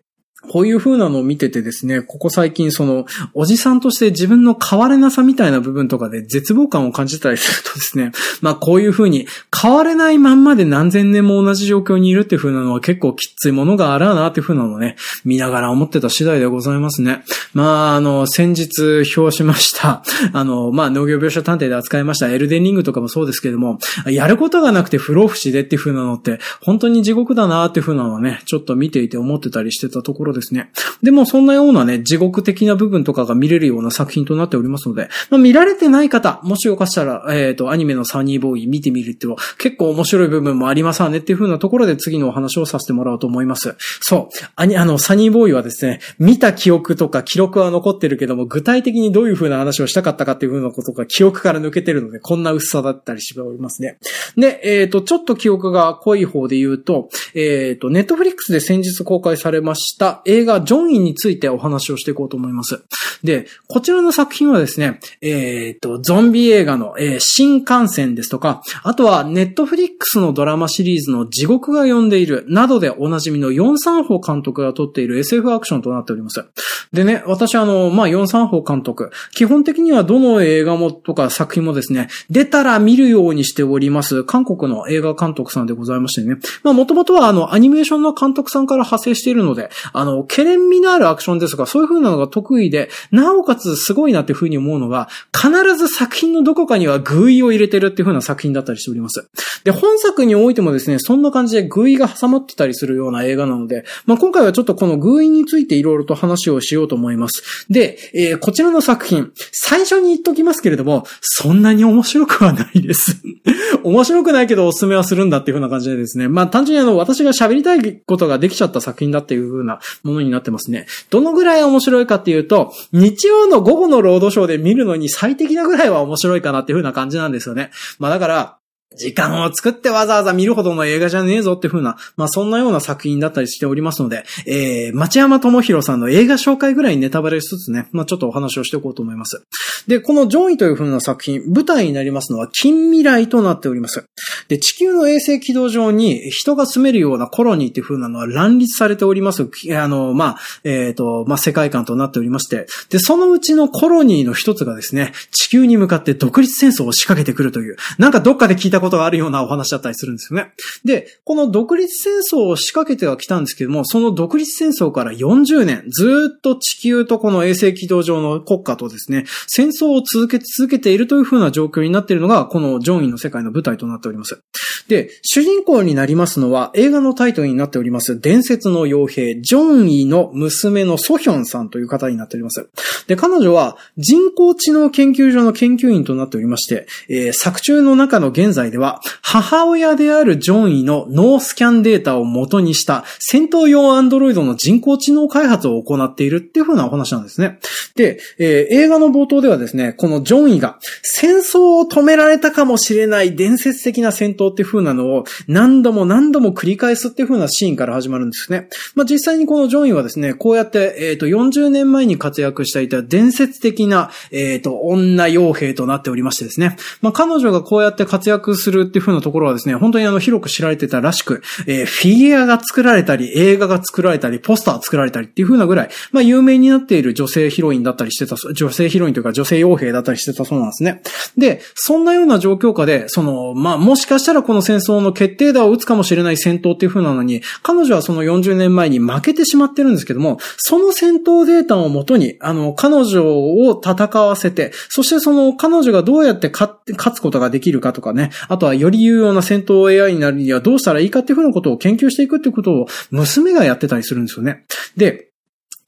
[0.46, 17.22] こういう風なのを見ててですね、ここ最近その、おじさんとして自分の変われなさみたいな部分とかで絶望感を感じたりするとですね、 まあこういう風に変われないまんまで何千年も同じ状況にいるっていう風なのは結構きついものがあるなっていう風なのをね、見ながら思ってた次第でございますね。
[17.54, 30.70] まああの、先日表しました、あの、まあ農業描写探偵で扱いましたエルデンリングとかもそうですけども、やることがなくて不老不死でっていう風なのって本当に地獄だなっていう風なのはね、ちょっと見ていて思ってたりしてたところですね。
[31.02, 43.76] でもそんなようなね、地獄的な部分とかが見れるような作品となっておりますので、まあ、見られてない方、もしよかしたら、えっ、ー、と、アニメのサニーボーイ見てみるっては結構面白い部分もありますわねっていう風なところで次のお話をさせてもらおうと思います。
[44.00, 44.36] そう。
[44.54, 53.98] あに、あの、サニーボーイはですね、見た記憶とか記録は残ってるけども、具体的にどういう風な話をしたかったかっていう風なことが記憶から抜けてるので、こんな薄さだったりしておりますね。
[54.36, 62.84] で、えっ、ー、と、ちょっと記憶が濃い方で言うと、えっ、ー、と、ネットフリックスで先日公開されました映画ジョンインについてお話をしていこうと思います。
[63.24, 76.44] で、こちらの作品はですね、えっ、と、ゾンビ映画の、えー、新幹線ですとか、あとはネットフリックスのドラマシリーズの地獄が呼んでいるなどでおなじみの4三法監督が撮っている SF アクションとなっております。
[76.92, 86.36] でね、私あの、まあ、4三法監督、基本的にはどの映画もとか作品もですね、出たら見るようにしております、韓国の映画監督さんでございましてね。
[86.62, 99.28] まあ、もともとはあの、アニメーションの監督さんから派生しているので、あの、懸念味のあるアクションですとか、そういう風なのが得意で、なおかつすごいなっていう風に思うのが、必ず作品のどこかには偶意を入れてるっていう風な作品だったりしております。
[99.64, 107.66] で、本作においてもですね、そんな感じで偶意が挟まってたりするような映画なので、まあ、今回はちょっとこの偶意についていろいろと話をしようと思います。
[107.68, 113.20] で、えー、こちらの作品、最初に言っときますけれども、そんなに面白くはないです
[113.82, 120.86] 面白くないけどおすすめはするんだっていう風な感じでですね、まあ単純にあの、私が喋りたいことができちゃった作品だっていう風なものになってますね。
[121.10, 127.70] どのぐらい面白いかっていうと、日曜の午後のロードショーで見るのに最適なぐらいは面白いかなっていう風な感じなんですよね。
[127.98, 128.58] まあだから、
[128.94, 139.44] 時間を作ってわざわざ見るほどの映画じゃねえぞっていう風な、まあそんなような作品だったりしておりますので、えー、町山智博さんの映画紹介ぐらいネタバレしつつね、まあちょっとお話をしておこうと思います。
[139.86, 144.04] で、このジョンイという風な作品、舞台になりますのは近未来となっております。
[144.48, 149.48] で、地球の衛星軌道上に人が住めるようなコロニーっていう風なのは乱立されております。
[149.76, 160.52] あの、まあ、えっ、ー、と、まあ世界観となっておりまして、で、そのうちのコロニーの一つがですね、地球に向かって独立戦争を仕掛けてくるという、なんかどっかで聞いたことがあるようなお話だったりするんですよね。
[160.84, 174.40] で、この独立戦争を仕掛けては来たんですけども、その独立戦争から40年、ずっと地球とこの衛星軌道上の国家とですね、戦争を続け続けているというふうな状況になっているのが、このジョンイの世界の舞台となっております。
[174.88, 182.68] で、主人公になりますのは、映画のタイトルになっております、伝説の傭兵、ジョンイの娘のソヒョンさんという方になっております。
[183.06, 197.58] で、彼女は人工知能研究所の研究員となっておりまして、えー、作中の中の現在では、母親であるジョンイのノースキャンデータを元にした戦闘用アンドロイドの人工知能開発を行っているっていう風なお話なんですね。
[197.96, 208.68] で、えー、映画の冒頭ではですね、このジョンイが戦争を止められたかもしれない伝説的な戦闘っていう風なのを何度も何度も繰り返すっていう風なシーンから始まるんですね。
[208.94, 216.76] まあ、実際にこのジョンはですね、こうやって、えっ、ー、と、40年前に活躍していた伝説的な、えっ、ー、と、女傭兵となっておりましてですね。
[217.02, 231.02] まあ、彼女がこうやって活躍するっていう風なところはですね、本当にあの、広く知られてたらしく、えー、フィギュアが作られたり、映画が作られたり、ポスター作られたりっていう風なぐらい、まあ、有名になっている女性ヒロインだったりしてた、女性ヒロインというか女性傭兵だったりしてたそうなんですね。
[231.36, 246.76] で、そんなような状況下で、その、まあ、もしかしたらこの戦争の決定打を打つかもしれない戦闘っていう風なのに、彼女はその40年前に負けてしまってるんですけども、その戦闘データをもとに、あの、彼女を戦わせて、そしてその彼女がどうやって勝
[247.14, 254.64] つことができるかとかね、あとはより有用な戦闘 AI になるにはどうしたらいいかっていう風なことを研究していくっていうことを娘がやってたりするんですよね。
[254.96, 255.25] で、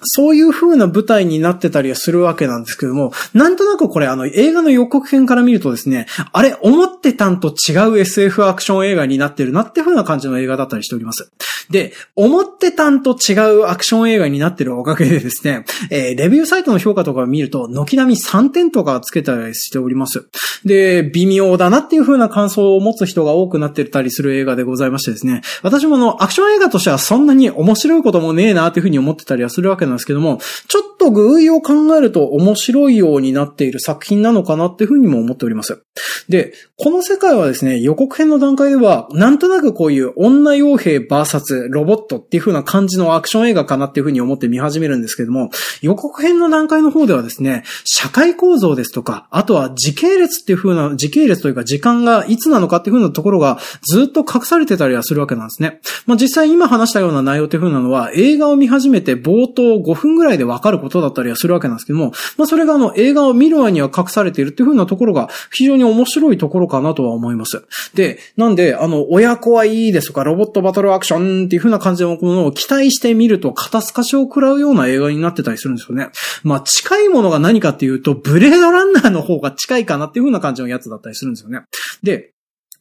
[0.02, 11.32] そういう風な舞台になってたりはするわけなんですけども、なんとなくこれあの映画の予告編から見るとですね、あれ、思ってたんと違う SF アクション映画になってるなっていう風な感じの映画だったりしております。
[11.70, 20.28] で、思ってたんと違うアクション映画になってるおかげでですね、えー、レビューサイトの評価とかを見ると、軒並み3点とかつけたりしております。
[20.64, 35.82] で、微妙だなっていう風な感想を持つ人が多くなってたりする映画でございましてですね、私もあの、アクション映画としてはそんなに面白いこともねえなっていう風に思ってたりはするわけなんですけども、ちょっと偶意を考えると面白いようになっている作品なのかなっていうふうにも思っております。
[36.28, 55.80] で、この世界はですね、予告編の段階では、なんとなくこういう女傭兵バーサスロボットっていう風な感じのアクション映画かなっていう風に思って見始めるんですけども、予告編の段階の方ではですね、社会構造ですとか、あとは時系列っていう風な、時系列というか時間がいつなのかっていう風なところがずっと隠されてたりはするわけなんですね。
[56.06, 67.64] まあ実際今話したような内容っていう風なのは、映画を見始めて冒頭5分ぐらいでわかることだったりはするわけなんですけども、まあそれがあの映画を見る前には隠されているっていう風なところが非常に面白いところかなとは思います。
[67.94, 76.08] で、なんで、あの、親子はいいですとか、ロボットバトルアクションっていう風な感じのものを期待してみると、肩透かしを食らうような映画になってたりするんですよね。
[76.42, 81.60] まあ、近いものが何かっていうと、ブレードランナーの方が近いかなっていう風な感じのやつだったりするんですよね。
[82.02, 82.32] で、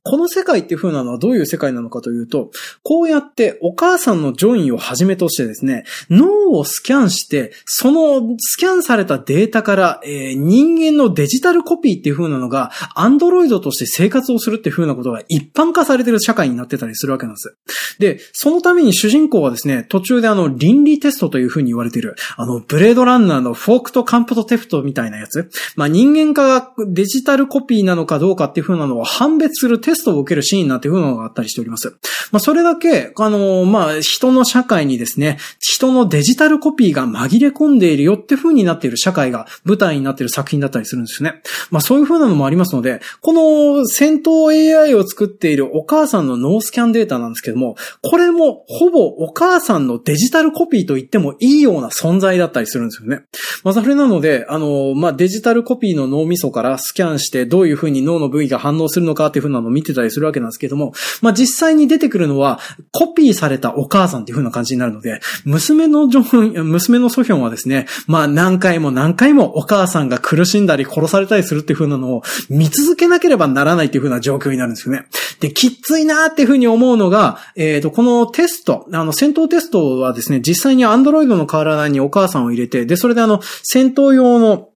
[0.10, 17.58] この世界っていう風なのはどういう世界なのかというと、こうやってお母さんのジョインをはじめとしてですね、脳をスキャンして、そのスキャンされたデータから、えー、人間のデジタルコピーっていう風なのが、アンドロイドとして生活をするっていう風なことが一般化されてる社会になってたりするわけなんです。
[18.00, 31.98] で、そのために主人公はですね、途中であの、倫理テストという風に言われている、あの、ブレードランナーのフォークとカンプとテフトみたいなやつ、まあ、人間化がデジタルコピーなのかどうかっていう風なのを判別するテテストを受けるシーンなんていうのがあったりしております。
[32.32, 41.42] まあ、それだけ、あのー、まあ、人の社会にですね、人のデジタルコピーが紛れ込んでいるよって風になっている社会が舞台になっている作品だったりするんですよね。
[41.72, 53.24] まあ、そういう風なのもありますので、この戦闘 AI を作っているお母さんのノースキャンデータなんですけども、これもほぼお母さんのデジタルコピーと言ってもいいような存在だったりするんですよね。
[53.64, 62.60] まあ、それなので、あのー、まあ、デジタルコピーの脳みそからスキャンしてどういう風に脳の部位が反応するのかっていう風なのを見てたりするわけなんですけども、まあ、実際に出てくるのは、
[62.92, 75.06] コピーされたお母さんっていう風な感じになるので、娘のジョン、娘のソヒョンはですね、まあ、何回も何回もお母さんが苦しんだり殺されたりするっていう風なのを見続けなければならないっていう風な状況になるんですよね。
[75.40, 84.70] で、きっついなーっていう風に思うのが、えっ、ー、と、このテスト、あの、戦闘テストはですね、実際にアンドロイドの体にお母さんを入れて、で、それであの、戦闘用の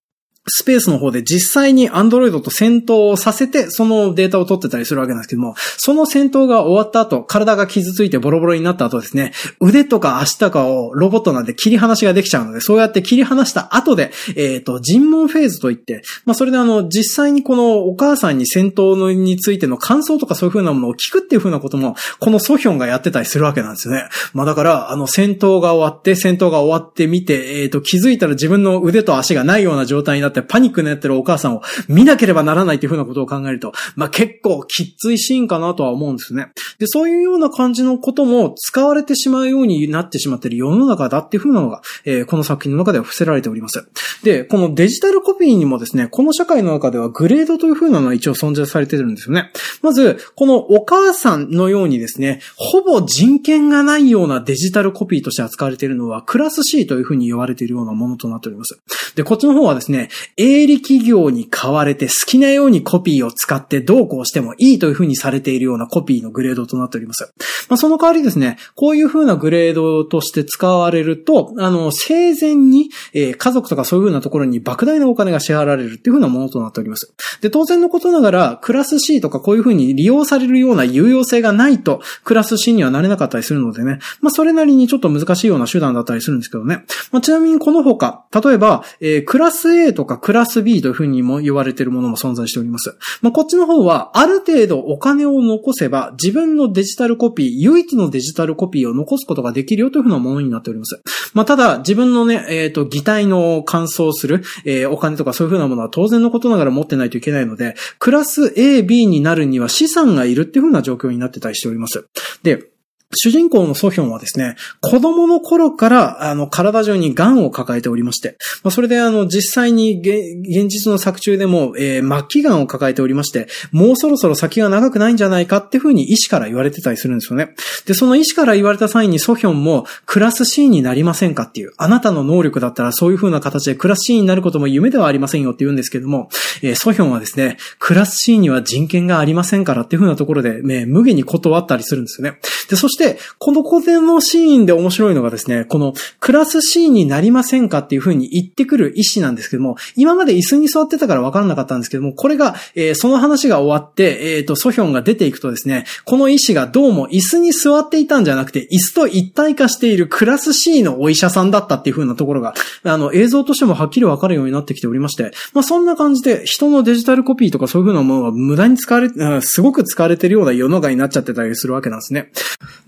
[0.48, 24.06] スペースの方で実際に Android と戦闘をさせて、そのデータを取ってたりするわけなんですけども、その戦闘が終わった後、体が傷ついてボロボロになった後ですね、腕とか足とかをロボットなんで切り離しができちゃうので、そうやって切り離した後で、えっ、ー、と、尋問フェーズといって、まあ、それであの、実際にこのお母さんに戦闘のについての感想とかそういう風なものを聞くっていう風なことも、このソヒョンがやってたりするわけなんですよね。
[24.34, 36.52] まあ、だから、あの、戦闘が終わって、戦闘が終わってみて、えっ、ー、と、気づいたら自分の腕と足がないような状態になってパニックになってるお母さんを見なければならないというふうなことを考えると、まあ結構きついシーンかなとは思うんですね。
[36.80, 43.88] で、そういうような感じのことも使われてしまうようになってしまっている世の中だっていうふうなのが、えー、この作品の中では伏せられております。
[44.24, 49.52] で、このデジタルコピーにもですね、この社会の中ではグレードというふうなのは一応存在されてるんですよね。
[49.82, 58.80] まず、このお母さんのようにですね、ほぼ人権がないようなデジタルコピーとして扱われているのは、クラス C というふうに言われているようなものとなっております。
[59.16, 67.34] で、こっちの方はですね、営利企業に買われて好きなようにコピーを使ってどうこうしてもいいというふうにされているようなコピーのグレードとなっております。
[67.70, 77.14] まあ、その代わりですね、こういうふうなグレードとして使われると、あの、生前に、えー、家族とかそういうふうなところに莫大なお金が支払われるっていうふうなものとなっております。
[77.42, 86.86] で、当然のことながら、クラス C とかこういうふうに利用されるような有用性がないと、クラス C にはなれなかったりするのでね、まあ、それなりにちょっと難しいような手段だったりするんですけどね。
[87.12, 92.98] まあ、ちなみにこの他、例えば、えー、クラス A とかクラス B というふうにも言われているものも存在しております。
[93.22, 101.02] まあ、こっちの方は、ある程度お金を残せば、自分のデジタルコピー、唯一のデジタルコピーを残すことができるよというふうなものになっております。
[101.34, 112.08] まあ、ただ、自分のね、えっ、ー、と、擬態の乾燥する、えー、お金とかそういうふうなものは当然のことながら持ってないといけないので、クラス A、B になるには資産がいるっていうふうな状況になってたりしております。
[112.44, 112.71] で、
[113.14, 127.56] 主人公のソヒョンはですね、子供の頃から、あの、体中に癌を抱えておりまして、まあ、それであの、実際に現実の作中でも、えー、末期癌を抱えておりまして、もうそろそろ先が長くないんじゃないかっていうふうに医師から言われてたりするんですよね。
[127.86, 136.30] で、その医師から言われた際にソヒョンも、クラス C になりませんかっていう、あなたの能力だったらそういうふうな形でクラス C になることも夢ではありませんよって言うんですけども、
[136.62, 142.40] えー、ソヒョンはですね、クラス C には人権がありませんからっていうふうなところで、ね、無限に断ったりするんですよね。
[142.70, 143.01] で、そして、
[143.40, 172.32] このこでのシーンで面白いのがですね、このクラス C になりませんかっていう風に言ってくる医師なんですけども、今まで椅子に座ってたから分からなかったんですけども、これが、えー、その話が終わって、えっ、ー、と、ソヒョンが出ていくとですね、この医師がどうも椅子に座っていたんじゃなくて、椅子と一体化しているクラス C のお医者さんだったっていう風なところが、あの、映像としてもはっきり分かるようになってきておりまして、まあそんな感じで人のデジタルコピーとかそういう風なものが無駄に使われ、すごく使われてるような世の中になっちゃってたりするわけなんですね。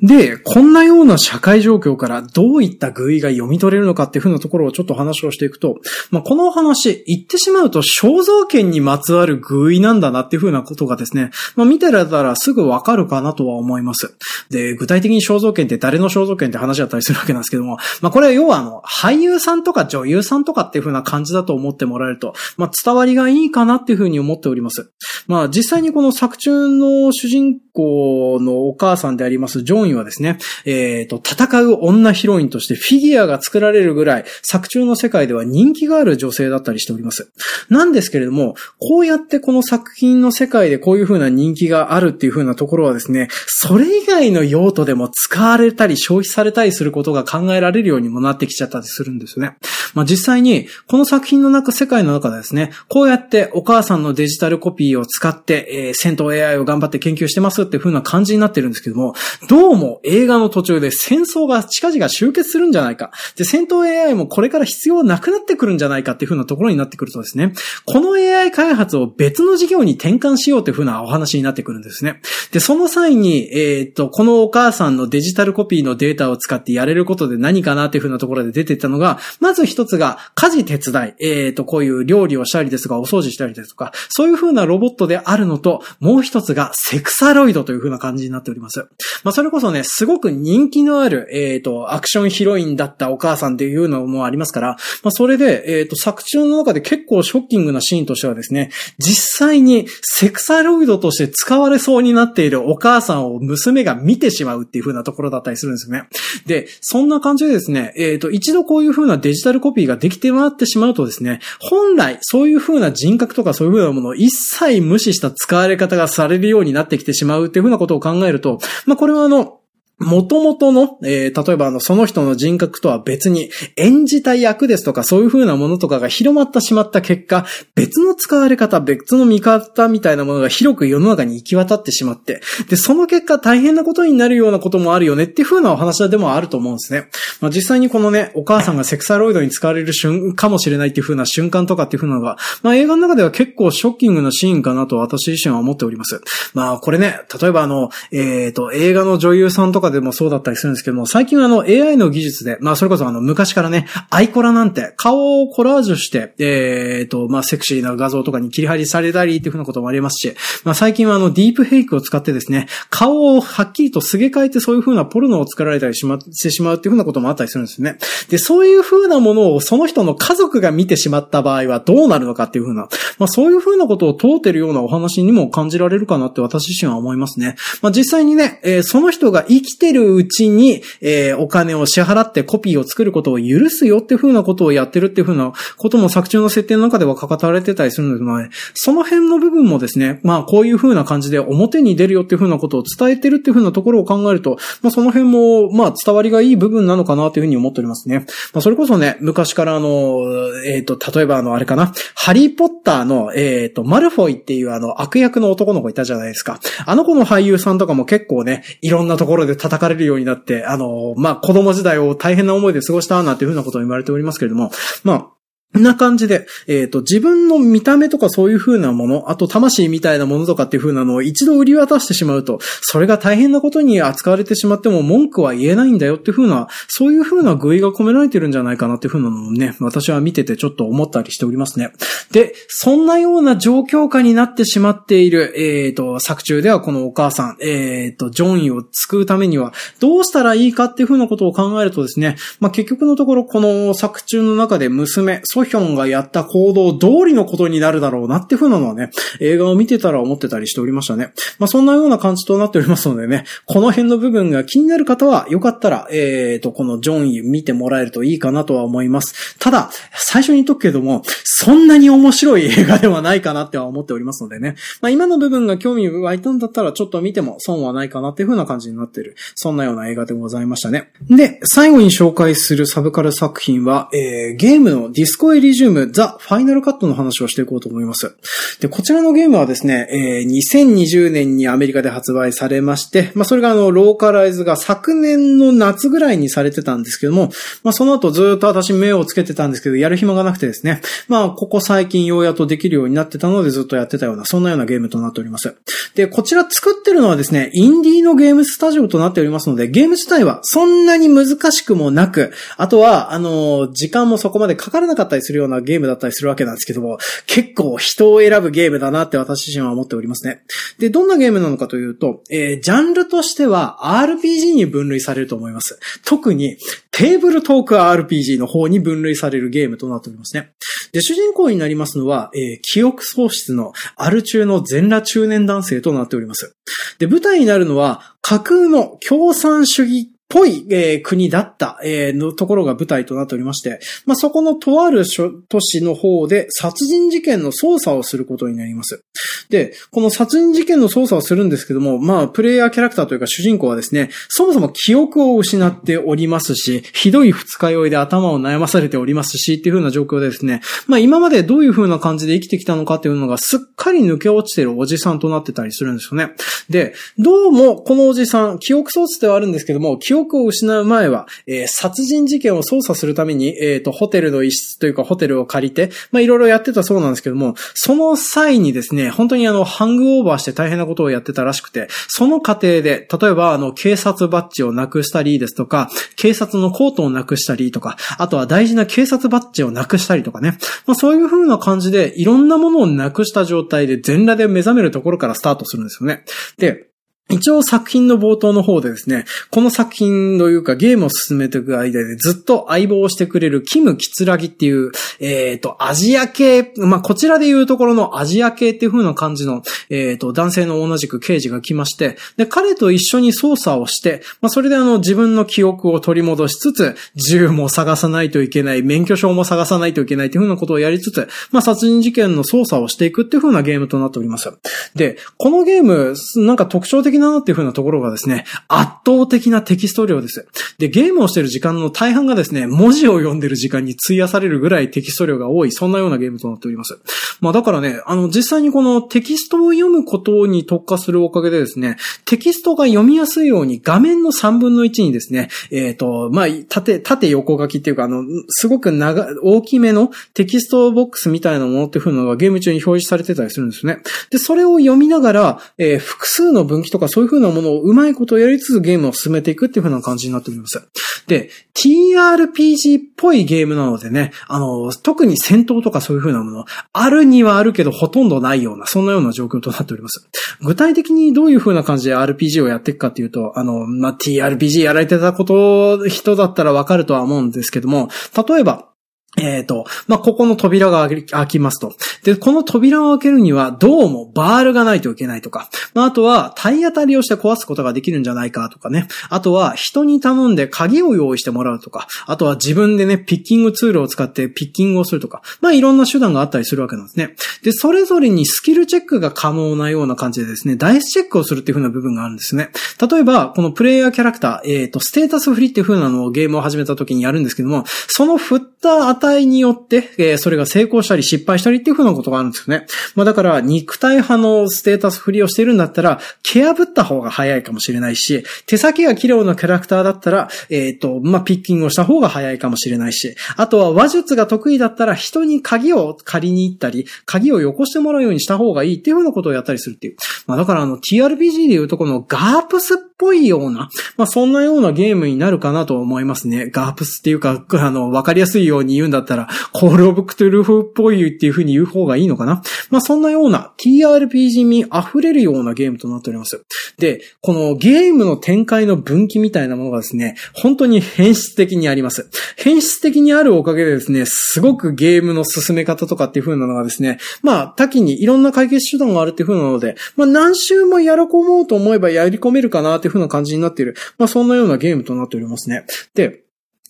[0.03, 5.79] で、こんなような社会状況からどういった具意が読み取れるのかっていうふうなところをちょっと話をしていくと、
[6.11, 14.17] まあ、この話、言ってしまうと肖像権にまつわる具意なんだなっていうふうなことがですね、まあ、見てられたらすぐわかるかなとは思います。
[14.49, 24.91] で、具体的に肖像権って誰の肖像権って話だったりするわけなんですけども、まあ、これは要はあの、俳優さんとか女優さんとかっていうふうな感じだと思ってもらえると、まあ、伝わりがいいかなっていうふうに思っております。
[25.27, 37.31] まあ、実際にこの作中の主人公のお母さんでありますジョンイはですね、えっ、ー、と、戦う女ヒロインとしてフィギュアが作られるぐらい作中の世界では人気がある女性だったりしております。
[37.69, 49.57] なんですけれども、こうやってこの作品の世界でこういう風な人気があるっていう風なところはですね、それ以外の用途でも使われたり消費されたりすることが考えられるようにもなってきちゃったりするんですよね。
[49.93, 59.13] まあ、実際に、この作品の中、世界の中でですね、こうやってお母さんのデジタルコピーを使って、えー、戦闘 AI を頑張って研究してますっていう風な感じになってるんですけども、
[59.49, 63.11] どうも映画の途中で戦争が近々終結するんじゃないか。
[63.35, 67.53] で、戦闘 AI もこれから必要なくなってくるんじゃないかっていう風なところになってくるとですね、
[67.85, 72.21] この AI 開発を別の事業に転換しようっていう風なお話になってくるんですね。
[72.51, 88.87] で、その際に、えー、っと、このお母さんのデジタルコピーのデータを使ってやれることで何かなっていう風なところで出てたのが、まず一つが家事手伝い、えー、と、こういう料理をしたりですとか、お掃除したりですとか、そういう風なロボットであるのと、もう一つがセクサロイドという風な感じになっております。
[89.23, 106.07] まあ、それこそね、すごく人気のある、えー、と、アクションヒロインだったお母さんっていうのもありますから、まあ、それで、えっと、作中の中で結構ショッキングなシーンとしてはですね、実際にセクサロイドとして使われそうになっているお母さんを娘が見てしまうっていう風なところだったりするんですよね。
[106.45, 119.59] で、そんな感じでですね、えっ、ー、と、一度こういう風なデジタルコピーができて回ってしまうとですね、本来そういう風な人格とかそういう風なものを一切無視した使われ方がされるようになってきてしまうっていう風なことを考えると、まあ、これはあの、
[119.99, 137.09] 元々の、えー、例えばあの、その人の人格とは別に演じた役ですとかそういう風なものとかが広まってしまった結果、別の使われ方、別の見方みたいなものが広く世の中に行き渡ってしまって、で、その結果大変なことになるようなこともあるよねっていう風なお話でもあると思うんですね。
[137.39, 146.21] まあ、実際にこのね、お母さんがセクサロイドに使われる瞬、かもしれないっていう風な瞬間とかっていう風なのが、まあ、映画の中では結構ショッキングなシーンかなと私自身は思っております。
[146.53, 167.97] まあ、これね、例えばあの、えっ、ー、と、映画の女優さんとかかでもそうだったりするんですけども、最近はあの AI の技術で、まあそれこそあの昔からね、アイコラなんて顔をコラージュして、えっ、ー、と、まあセクシーな画像とかに切り張りされたりっていうふうなこともありますし、まあ最近はあのディープフェイクを使ってですね、顔をはっきりとすげ替えてそういうふうなポルノを作られたりしま、してしまうっていうふうなこともあったりするんですね。
[168.29, 177.55] で、そういうふうなものをその人の家族が見てしまった場合はどうなるのかっていうふうな、まあそういうふうなことを問うてるようなお話にも感じられるかなって私自身は思いますね。
[177.81, 198.25] まあ実際にね、えー、その人が生きてるうちに、えー、お金を支払ってコピーを作ることを許すよっていうふうなことをやってるっていうふうなことも作中の設定の中では書かれてたりするので、まあ、その辺の部分もですね、まあこういうふうな感じで表に出るよっていうふうなことを伝えてるっていうふうなところを考えると、まあその辺も、まあ伝わりがいい部分なのかなというふうに思っておりますね。
[198.53, 200.21] まあそれこそね、昔からあの、
[200.65, 206.59] えっ、ー、と、例えばあの、あれかな、ハリーポッターの、えっ、ー、と、マルフォイっていうあの、悪役の男の子いたじゃないですか。
[206.85, 214.71] あの子の俳優さんとかも結構ね、いろんなところで叩かれるようになって、あの、まあ、子供時代を大変な思いで過ごしたなんていうふうなことを言われておりますけれども、
[215.05, 215.27] まあ、
[215.73, 231.91] な感じで、えっ、ー、と、自分の見た目とかそういう風なもの、あと魂みたいなものとかっていう風なのを一度売り渡してしまうと、それが大変なことに扱われてしまっても文句は言えないんだよっていう風な、そういう風な具意が込められてるんじゃないかなっていう風なのをね、私は見ててちょっと思ったりしておりますね。
[232.31, 249.09] で、そんなような状況下になってしまっている、えっ、ー、と、作中ではこのお母さん、えっ、ー、と、ジョンイを救うためにはどうしたらいいかっていう風なことを考えるとですね、まあ、結局のところこの作中の中で娘、ソヒョンがやった行動通りのことになるだろうなっていう風なのはね、
[249.39, 251.33] 映画を見てたら思ってたりしておりましたね。
[251.59, 259.57] まあそんなような感じとなっておりますのでね、この辺の部分が気になる方は、よかったら、えーと、このジョンイ見てもらえるといいかなとは思います。
[259.59, 264.75] ただ、最初に言っとくけども、そんなに面白い映画ではないかなっては思っておりますのでね。
[265.01, 269.35] まあ今の部分が興味湧いたんだったら、ちょっと見ても損はないかなっていう風な感じになってる。
[269.55, 271.11] そんなような映画でございましたね。
[271.29, 278.35] で、最後に紹介するサブカル作品は、えー、ゲームのディスコエリジウムザ・ファイナルカットの話をしていこうと思います。
[278.79, 287.49] で、こちらのゲームはですね、えー、2020年にアメリカで発売されまして、まあ、それがあの、ローカライズが昨年の夏ぐらいにされてたんですけども、
[287.83, 295.75] まあ、その後ずっと私目をつけてたんですけど、やる暇がなくてですね、まあ、ここ最近ようやっとできるようになってたのでずっとやってたような、そんなようなゲームとなっております。
[296.15, 310.63] で、こちら作ってるのはですね、インディーのゲームスタジオとなっておりますので、ゲーム自体はそんなに難しくもなく、あとは、あの、時間もそこまでかからなかったりするようなゲームだったりするわけなんですけども、結構人を選ぶゲームだなって私自身は思っておりますね。
[310.99, 315.99] で、どんなゲームなのかというと、えー、ジャンルとしては RPG に分類されると思います。
[316.25, 316.77] 特に
[317.11, 320.71] テーブルトーク RPG の方に分類されるゲームとなっておりますね。
[321.11, 326.75] で、主人公になりますのは、えー、記憶喪失のアル中の全裸中年男性となっております。
[327.19, 335.25] で、舞台になるのは架空の共産主義ぽい、えー、国だった、えー、のところが舞台となっておりまして、まあ、そこのとある
[335.67, 339.23] 都市の方で殺人事件の捜査をすることになります。
[339.69, 356.53] で、この殺人事件の捜査をするんですけども、まあ、プレイヤーキャラクターというか主人公はですね、そもそも記憶を失っておりますし、ひどい二日酔いで頭を悩まされておりますし、っていう風な状況でですね、まあ今までどういう風な感じで生きてきたのかっていうのがすっかり抜け落ちてるおじさんとなってたりするんですよね。
[356.89, 386.43] で、どうもこのおじさん、記憶装置ではあるんですけども、記憶を失う前は、えー、殺人事件を捜査するために、えっ、ー、と、ホテルの一室というかホテルを借りて、まあいろいろやってたそうなんですけども、その際にですね、本当にあの、ハングオーバーして大変なことをやってたらしくて、その過程で、例えばあの、警察バッジをなくしたりですとか、警察のコートをなくしたりとか、あとは大事な警察バッジをなくしたりとかね、まあそういう風な感じで、いろんなものをなくした状態で全裸で目覚めるところからスタートするんですよね。
[386.77, 387.12] で、
[387.49, 414.71] 一応作品の冒頭の方でですね、この作品というかゲームを進めていく間でずっと相棒をしてくれるキム・キツラギっていう、えっ、ー、と、アジア系、まあ、こちらでいうところのアジア系っていう風な感じの、えっ、ー、と、男性の同じく刑事が来まして、で、彼と一緒に捜査をして、まあ、それであの、自分の記憶を取り戻しつつ、銃も探さないといけない、免許証も探さないといけないっていう風なことをやりつつ、まあ、殺人事件の捜査をしていくっていう風なゲームとなっております。
[415.15, 420.67] で、このゲーム、なんか特徴的ななっていう風なところがですね、圧倒的なテキスト量です。
[420.97, 427.19] で、ゲームをしている時間の大半がですね、文字を読んでる時間に費やされるぐらいテキスト量が多い、そんなようなゲームとなっております。
[427.61, 444.19] まあだからね、あの、実際にこのテキストを読むことに特化するおかげでですね、テキストが読みやすいように画面の3分の1にですね、えっ、ー、と、まあ、縦、縦横書きっていうか、あの、すごく長、大きめのテキストボックスみたいなものっていう風なのがゲーム中に表示されてたりするんですね。
[444.49, 451.01] で、それを読みながら、えー、複数の分岐とかそういう風なものをうまいことをやりつつゲームを進めていくっていう風な感じになっております。
[451.47, 460.47] で、TRPG っぽいゲームなのでね、あの、特に戦闘とかそういう風なもの、あるにはあるけどほとんどないような、そんなような状況となっております。
[460.81, 468.29] 具体的にどういう風な感じで RPG をやっていくかっていうと、あの、まあ、TRPG やられてたこと、人だったらわかるとは思うんですけども、
[468.67, 469.12] 例えば、
[469.57, 472.13] えっ、ー、と、まあ、ここの扉が開きますと。
[472.43, 479.27] で、この扉を開けるには、どうもバールがないといけないとか、まあ、あとは体当たりをして壊すことができるんじゃないかとかね。
[479.49, 487.55] あとは人に頼んで鍵を用意してもらうとか、あとは自分でね、ピッキングツールを使ってピッキングをするとか、まあ、いろんな手段があったりするわけなんですね。
[487.83, 492.89] で、それぞれにスキルチェックが可能なような感じでですね、ダイスチェックをするっていう風な部分があるんですね。
[493.21, 503.05] 例えば、このプレイヤーキャラクター、えっ、ー、と、ステータスフリーっていう風なのをゲームを始めた時にやるんですけども、その振った値によって、えー、それが成功したり失敗したりっていう風なことがあるんですよね。
[503.35, 520.35] まあだから、肉体派のステータス振りをしてるんだったら、蹴破った方が早いかもしれないし、手先が器用なキャラクターだったら、えっ、ー、と、まあピッキングをした方が早いかもしれないし、あとは話術が得意だったら人に鍵を借りに行ったり、鍵をよこしてもらうようにした方がいいっていう風なことをやったりするっていう。
[520.67, 526.89] まあだからあの TRPG でいうとこの GURPS っぽいような、まあそんなようなゲームになるかなと思いますね。
[526.89, 532.81] GURPS っていうか、あの、わかりやすいように言うんだったら、 Call of Cthulhu っぽいっていう風に言う方がいいのかな？
[533.09, 536.81] まあそんなような TRPG 味溢れるようなゲームとなっております。
[537.17, 542.49] で、このゲームの展開の分岐みたいなものがですね、本当に変質的にあります。
[542.77, 554.15] 変質的にあるおかげでですね、すごくゲームの進め方とかっていう風なのがですね、まあ多岐にいろんな解決手段があるっていう風なので、まあ何周もやり込もうと思えばやり込めるかなっていう風な感じになっている。
[554.37, 556.05] まあそんなようなゲームとなっておりますね。
[556.33, 556.62] で、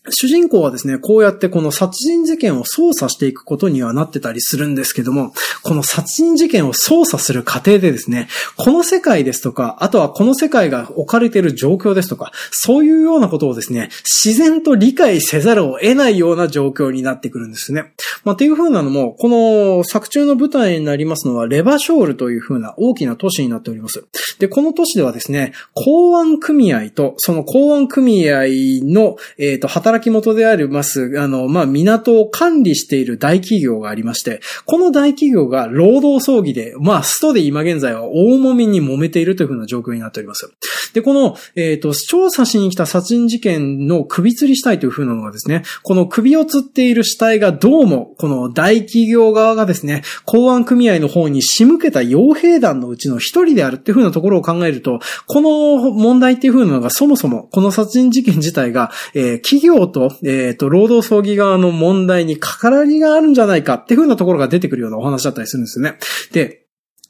[0.10, 5.32] 主人公はですね、こうやってこの殺人事件を捜査していくことにはなってたりするんですけども、
[5.64, 8.28] この殺人事件を捜査する過程でですね、
[8.58, 17.94] この世界ですとか、あとはこの世界が置かれている状況ですとか、そういうようなことをですね、自然と理解せざるを得ないような状況になってくるんですね。
[18.26, 24.04] まあ、っていう風なのも、この作中の舞台になりますのは、レバショールという風な大きな都市になっております。
[24.40, 28.44] で、この都市ではですね、公安組合と、その公安組合
[28.84, 40.52] の、えっ、ー、と、働働き元であります、あの、まあ、港を管理している大企業がありまして、この大企業が労働争議で、まあ、ストで今現在は大揉みに揉めているというふうな状況になっております。
[40.94, 65.98] で、この、えっ、ー、と、調査しに来た殺人事件の首吊りしたいというふうなのがですね、この首を吊っている死体がどうも、この大企業側がですね、公安組合の方に仕向けた傭兵団のうちの一人であるっていうふうなところを考えると、この問題っていうふうなのがそもそも、この殺人事件自体が、えー、企業と、えっ、ー、と、労働葬儀側の問題に関わりがあるんじゃないかっていう風なところが出てくるようなお話だったりするんですよね。
[66.32, 66.63] で、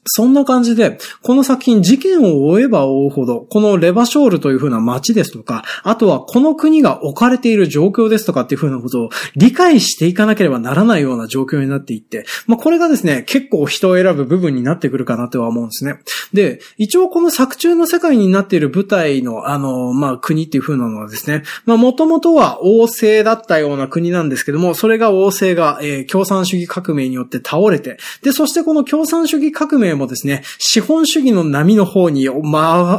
[0.06, 15.98] そんな感じで、この作品事件を追えば追うほど、このレバショールという風な街ですとか、あとはこの国が置かれている状況ですとかっていう風なことを理解していかなければならないような状況になっていって、まあこれがですね、結構人を選ぶ部分になってくるかなとは思うんですね。
[16.32, 32.58] で、一応この作中の世界になっている舞台の、あの、まあ国っていう風なのはですね、まあもともとは王政だったような国なんですけども、それが王政が、えー、共産主義革命によって倒れて、で、そしてこの共産主義革命もですね、資本主義の波の方に、ま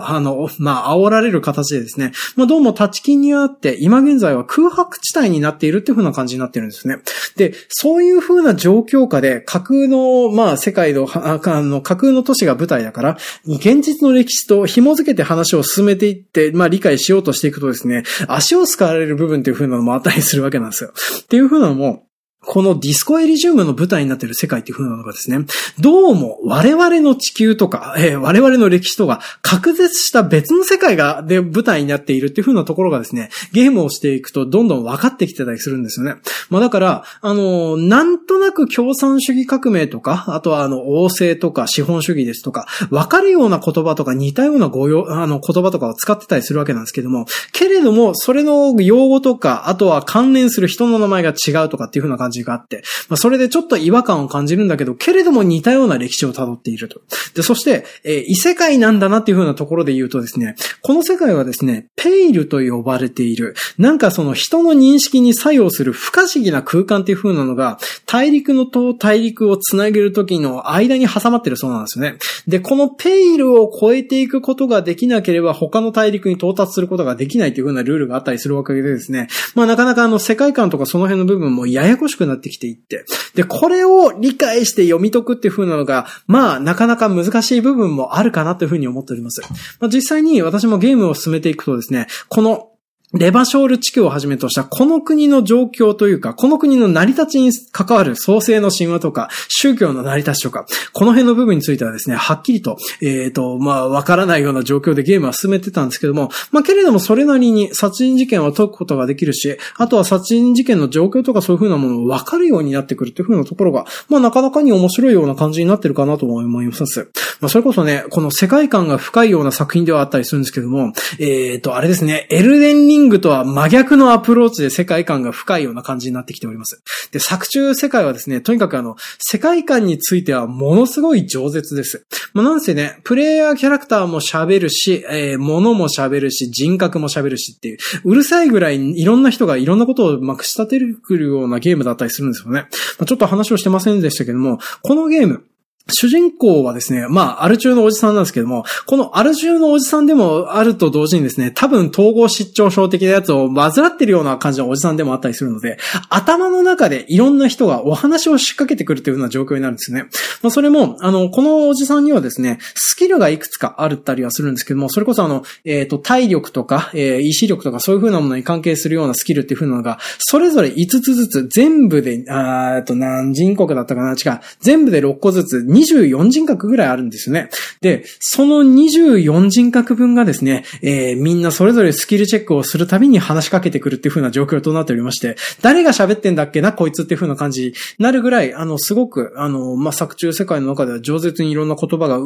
[0.10, 6.98] あ、あの、まあ、煽られる形でですね、まあ、どうも立ち金にあって、今現在は空白地帯になっているっていう風な感じになってるんですね。
[7.36, 20.94] で、そういう風な状況下で、架空の、まあ、世界の、あの、架空の都市が舞台だから、現実の歴史と紐づけて話を進めていって、まあ、理解しようとしていくとですね、足を使われる部分っていう風なのもあったりするわけなんですよ。
[21.24, 22.04] っていう風なのも、
[22.46, 25.46] このディスコエリジウムの舞台になっている世界っていう風なのがですね、
[25.80, 36.16] どうも我々の地球とか、えー、我々の歴史とか、隔絶した別の世界が、で、舞台になっているっていう風なところがですね、ゲームをしていくとどんどん分かってきてたりするんですよね。
[36.50, 57.02] まあだから、あのー、なんとなく共産主義革命とか、あとはあの、王政とか資本主義ですとか、分かるような言葉とか似たような語用、あの、言葉とかを使ってたりするわけなんですけども、けれども、それの用語とか、あとは関連する人の名前が違うとかっていう風な感じじがあって、まあ、それでちょっと違和感を感じるんだけど、けれども似たような歴史を辿っていると。
[57.34, 72.18] で、そして、えー、異世界なんだなっていう風なところで言うとですね、この世界はですね、ペイルと呼ばれている、なんかその人の認識に作用する不可思議な空間っていう風なのが、大陸のと大陸をつなげる時の間に挟まってるそうなんですよね。
[72.48, 83.06] で、このペイルを超えていくことができなければ他の大陸に到達することができないという風なルールがあったりするわけでですね、まあなかなかあの世界観とかその辺の部分もややこしくなってきていって。
[83.34, 89.42] で、これを理解して読み解くっていう風なのが、まあ、なかなか難しい部分もあるかなという風に思っております。
[89.80, 92.70] まあ、実際に私もゲームを進めていくとですね、この
[93.18, 117.10] レバショール地区をはじめとしたこの国の状況というか、この国の成り立ちに関わる創世の神話とか、宗教の成り立ちとか、この辺の部分についてはですね、はっきりと、えっ、ー、と、まあ、わからないような状況でゲームは進めてたんですけども、まあ、けれどもそれなりに殺人事件は解くことができるし、あとは殺人事件の状況とかそういう風なものをわかるようになってくるっていう風なところが、まあ、なかなかに面白いような感じになってるかなと思います。
[117.40, 126.82] まあ、それこそね、この世界観が深いような作品ではあったりするんですけども、えっ、ー、と、あれですね、エルデンリンングとは真逆のアプローチで世界観が深いような感じになってきております。
[127.12, 132.06] で、作中世界はですね、とにかくあの、世界観についてはものすごい饒舌です。
[132.34, 142.68] まあ、なんせね、プレイヤーキャラクターも喋るし、えー、物も喋るし、人格も喋るしっていう、うるさいぐらいいろんな人がいろんなことをまくし立てるようなゲームだったりするんですよね。
[143.00, 145.44] まあ、ちょっと話をしてませんでしたけども、このゲーム、
[145.88, 155.78] 主人公はですね、まあ、アル中のおじさんなんですけども、このアル中のおじさんでもあると同時にですね、多分統合失調症的なやつを患ってるような感じのおじさんでもあったりするので、
[156.10, 160.06] 頭の中でいろんな人がお話を仕掛けてくるというような状況になるんですね。
[160.42, 174.14] まあ、それも、あの、このおじさんにはですね、スキルがいくつかあるったりはするんですけども、それこそあの、えっ、ー、と、体力とか、えー、意志力とかそういう風なものに関係するようなスキルっていう風なのが、それぞれ5つずつ全部で、あっと何人国だったかな？
[174.14, 174.40] 違う。
[174.62, 177.50] 全部で6個ずつ24人格ぐらいあるんですよね。
[177.82, 192.20] で、その24人格分がですね、えー、みんなそれぞれスキルチェックをするたびに話しかけてくるっていう風な状況となっておりまして、誰が喋ってんだっけな、こいつっていう風な感じになるぐらい、あの、すごく、あの、まあ、作中世界の中では饒舌にいろんな言葉が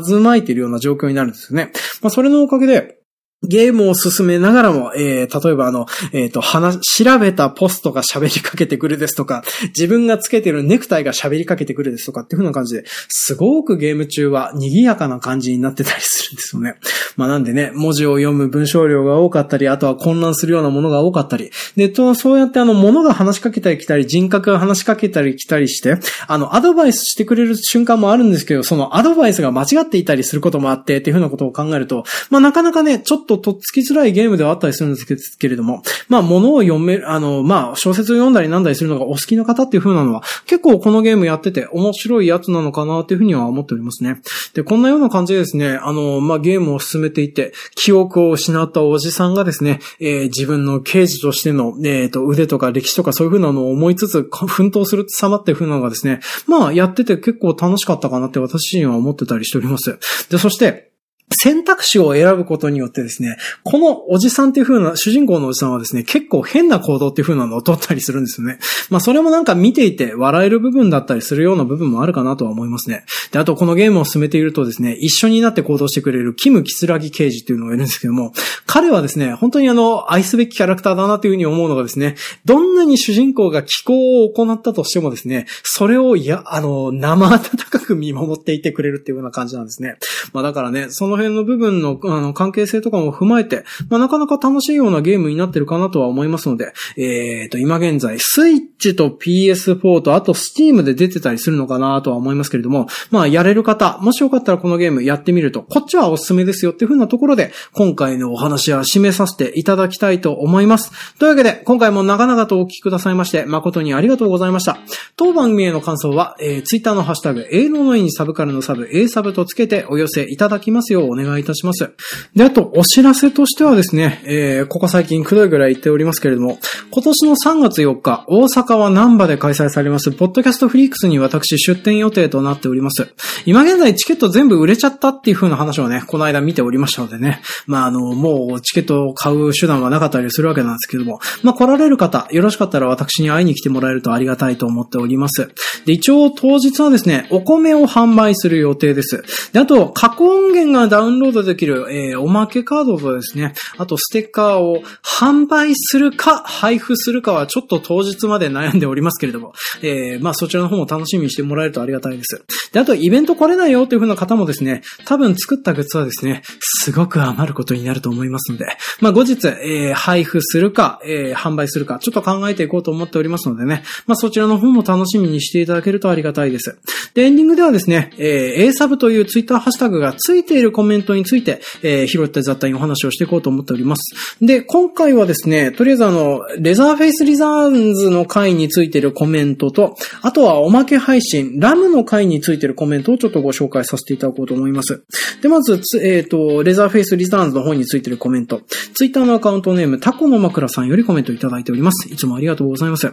[0.00, 1.72] 渦巻いているような状況になるんですよね。
[2.02, 2.98] まあ、それのおかげで、
[3.42, 16.76] ゲームを進めながらも、えー、例えばあの、えっ、ー、と、話、調べたポストが喋りかけてくるですとか、自分がつけてるネクタイが喋りかけてくるですとかっていう風な感じで、すごくゲーム中は賑やかな感じになってたりするんですよね。
[17.16, 44.20] まあなんでね、文字を読む文章量が多かったり、あとは混乱するようなものが多かったり、で、と、そうやってあの、物が話しかけたり来たり、人格が話しかけたり来たりして、あの、アドバイスしてくれる瞬間もあるんですけど、そのアドバイスが間違っていたりすることもあって、っていう風なことを考えると、まあなかなかね、ちょっとっととっつきづらいゲームではあったりするんですけれども、まあ、物を読める、あの、まあ、小説を読んだりなんだりするのがお好きな方っていう風なのは、結構このゲームやってて面白いやつなのかなっていうふうには思っておりますね。
[44.54, 59.98] で、こんなような感じでですね、あの、まあ、ゲームを進めていて、記憶を失ったおじさんがですね、えー、自分の刑事としての、えっ、ー、と、腕とか歴史とかそういう風なのを思いつつ、奮闘する様っていう風なのがですね、まあ、やってて結構楽しかったかなって私自身は思ってたりしております。
[60.30, 60.90] で、そして、
[61.32, 68.58] 選択肢を選ぶことによってですね、このおじさんっていう風な、主人公のおじさんはですね、結構変な行動っていう風なのを取ったりするんですよね。
[68.90, 73.04] まあそれもなんか見ていて笑える部分だったりするような部分もあるかなとは思いますね。
[73.32, 78.32] で、あとこのゲームを進めているとですね、一緒になって行動してくれるキム・キスラギ刑事っていうのがいるんですけども、
[78.66, 82.14] 彼はですね、本当にあの、愛すべきキャラクターだなという風に思うのがですね、
[82.44, 89.96] どんなに主人公が気候を行ったとしてもですね、それをいや、あの、生温かく見守っていてくれるっていうような感じなんですね。
[90.32, 111.16] まあだからね、その辺の部分のあの関係性とかも踏まえて、まあなかなか楽しいようなゲームになってるかなとは思いますので、えっ、ー、と、今現在、スイッチと PS4 と、あと Steam で出てたりするのかなとは思いますけれども、まあやれる方、もしよかったらこのゲームやってみると、こっちはおすすめですよっていう風なところで、今回のお話は締めさせていただきたいと思います。
[111.18, 114.78] というわけで、今回も長々とお聞きくださいまして、誠にありがとうございました。
[115.16, 121.90] 当番組への感想は、えー、Twitter のハッシュタグ、A ののいにサブからのサブ、A サブとつけてお寄せいただきますようお願いいたします。
[122.34, 126.58] で、あと、お知らせとしてはですね、えー、ここ最近くどいぐらい言っておりますけれども、
[126.90, 133.08] 今年の3月4日、大阪は南波で開催されます、ポッドキャストフリークスに私出展予定となっております。
[133.44, 145.50] 今現在チケット全部売れちゃったっていう風な話をね、この間見ておりましたのでね、まあ、あの、もうチケットを買う手段はなかったりするわけなんですけども、まあ、来られる方、よろしかったら私に会いに来てもらえるとありがたいと思っております。
[145.84, 149.22] で、一応当日はですね、お米を販売する予定です。
[149.52, 162.42] で、あと、過去音源がダウンロードできる、えー、おまけカードとですね、あとステッカーを販売するか、配布するかはちょっと当日まで悩んでおりますけれども、えー、まあそちらの方も楽しみにしてもらえるとありがたいです。
[162.72, 168.64] で、あとイベント来れないよという風な方もですね、多分作ったグッズはですね、すごく余ることになると思いますので、
[169.02, 176.78] まあ後日、えー、配布するか、えー、販売するか、ちょっと考えていこうと思っておりますのでね、まあそちらの方も楽しみにしていただけるとありがたいです。
[177.12, 184.14] で、エンディングではですね、えー、A サブというツイッターハッシュタグがついているコメントについて、えー、拾って雑多にお話をしていこうと思っております。
[184.40, 195.04] で、今回はですね、とりあえずあの、レザーフェイスリターンズの回についてるコメントと、あとはおまけ配信、ラムの回についてるコメントをちょっとご紹介させていただこうと思います。
[195.42, 198.62] で、まず、えっ、ー、と、レザーフェイスリターンズの方についてるコメント。
[198.94, 202.08] ツイッターのアカウントネーム、タコの枕さんよりコメントいただいております。
[202.12, 203.12] いつもありがとうございます。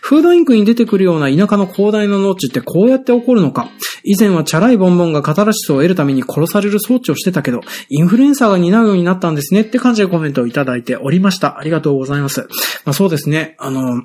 [0.00, 3.70] フードインクに出てくるような田舎の広大な農地ってこうやって起こるのか。
[4.04, 11.58] 以前はチャラいボンボンがカタラシスを得るために殺される装置をしてたけど、インフルエンサーが担うようになったんですねって感じでコメントをいただいておりました。
[11.58, 12.48] ありがとうございます。
[12.84, 13.56] まあそうですね。
[13.58, 14.02] あの、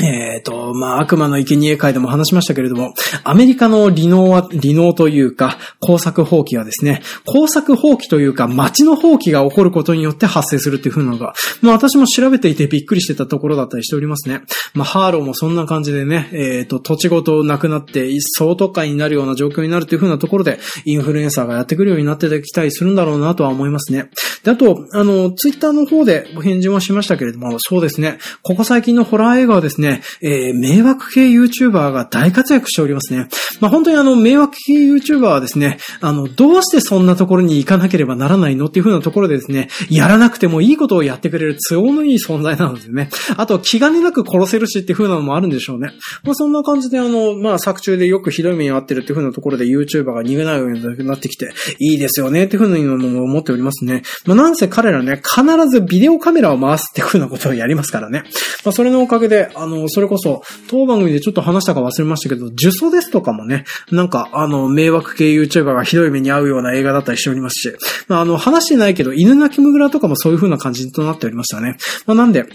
[0.00, 14.42] えっ、と、まあ、悪魔の生贄会でも話しましたけれども、アメリカの離農は、離農というか、工作放棄はですね、工作放棄というか、街の放棄が起こることによって発生するっていう風なのが、まあ、私も調べていてびっくりしてたところだったりしておりますね。
[14.74, 24.10] まあ、ハーローもそんな感じでね、えっ、ー、と、土地ごとなくなって、総都会になるような状況になるという風なところで、インフルエンサーがやってくるようになってきたりするんだろうなとは思いますね。
[24.44, 29.71] で、あと、あの、ツイッターの方でお返事もしましたけれども、そうですね、ここ最近のホラー映画はですね、
[30.20, 33.28] えー、迷惑系 YouTuber が大活躍しておりますね。
[33.60, 43.08] まあ、本当にあの、迷惑系 YouTuber はですね、あの、どうしてそんなところに行かなければならないのっていう風なところでですね、やらなくてもいいことをやってくれる都合のいい存在なんですね。
[43.36, 45.92] あと、気兼ねなく殺せるしっていう風なのもあるんでしょうね。
[46.24, 54.02] まあ、そんな感じであの、まあ、作中でよくひどい目に遭ってるっていう風なところで YouTuber が逃げないようになってきて、いいですよねっていう風なのも思っておりますね。
[54.26, 58.24] まあ、なんせ彼らね、必ずビデオカメラを回すっていう風なことをやりますからね。
[58.64, 67.76] まあ、それのおかげで、あの、それこそ、当番組でちょっと話したか忘れましたけど、呪詛ですとかもね、なんか、あの、迷惑系 YouTuber がひどい目に遭うような映画だったりしておりますし、
[68.08, 71.76] まあ、あの、話してないけど、犬鳴きむぐらとかもそういう風な感じとなっておりましたね。
[72.06, 72.46] まあ、なんで、